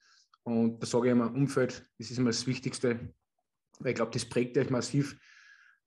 [0.48, 3.14] Und da sage ich immer, Umfeld, das ist immer das Wichtigste,
[3.80, 5.20] weil ich glaube, das prägt euch massiv.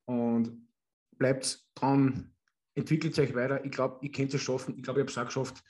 [0.05, 0.69] Und
[1.17, 2.35] bleibt dran,
[2.75, 3.65] entwickelt euch weiter.
[3.65, 4.77] Ich glaube, ihr könnt es schaffen.
[4.77, 5.65] Ich glaube, ich habe es auch geschafft.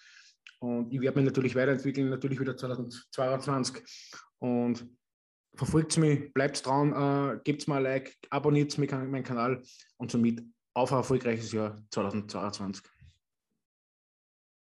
[0.58, 3.80] Und ich werde mich natürlich weiterentwickeln, natürlich wieder 2022.
[4.40, 4.84] Und
[5.54, 9.62] verfolgt mich, bleibt dran, äh, gebt mir ein Like, abonniert meinen Kanal
[9.98, 10.42] und somit
[10.74, 12.84] auf ein erfolgreiches Jahr 2022.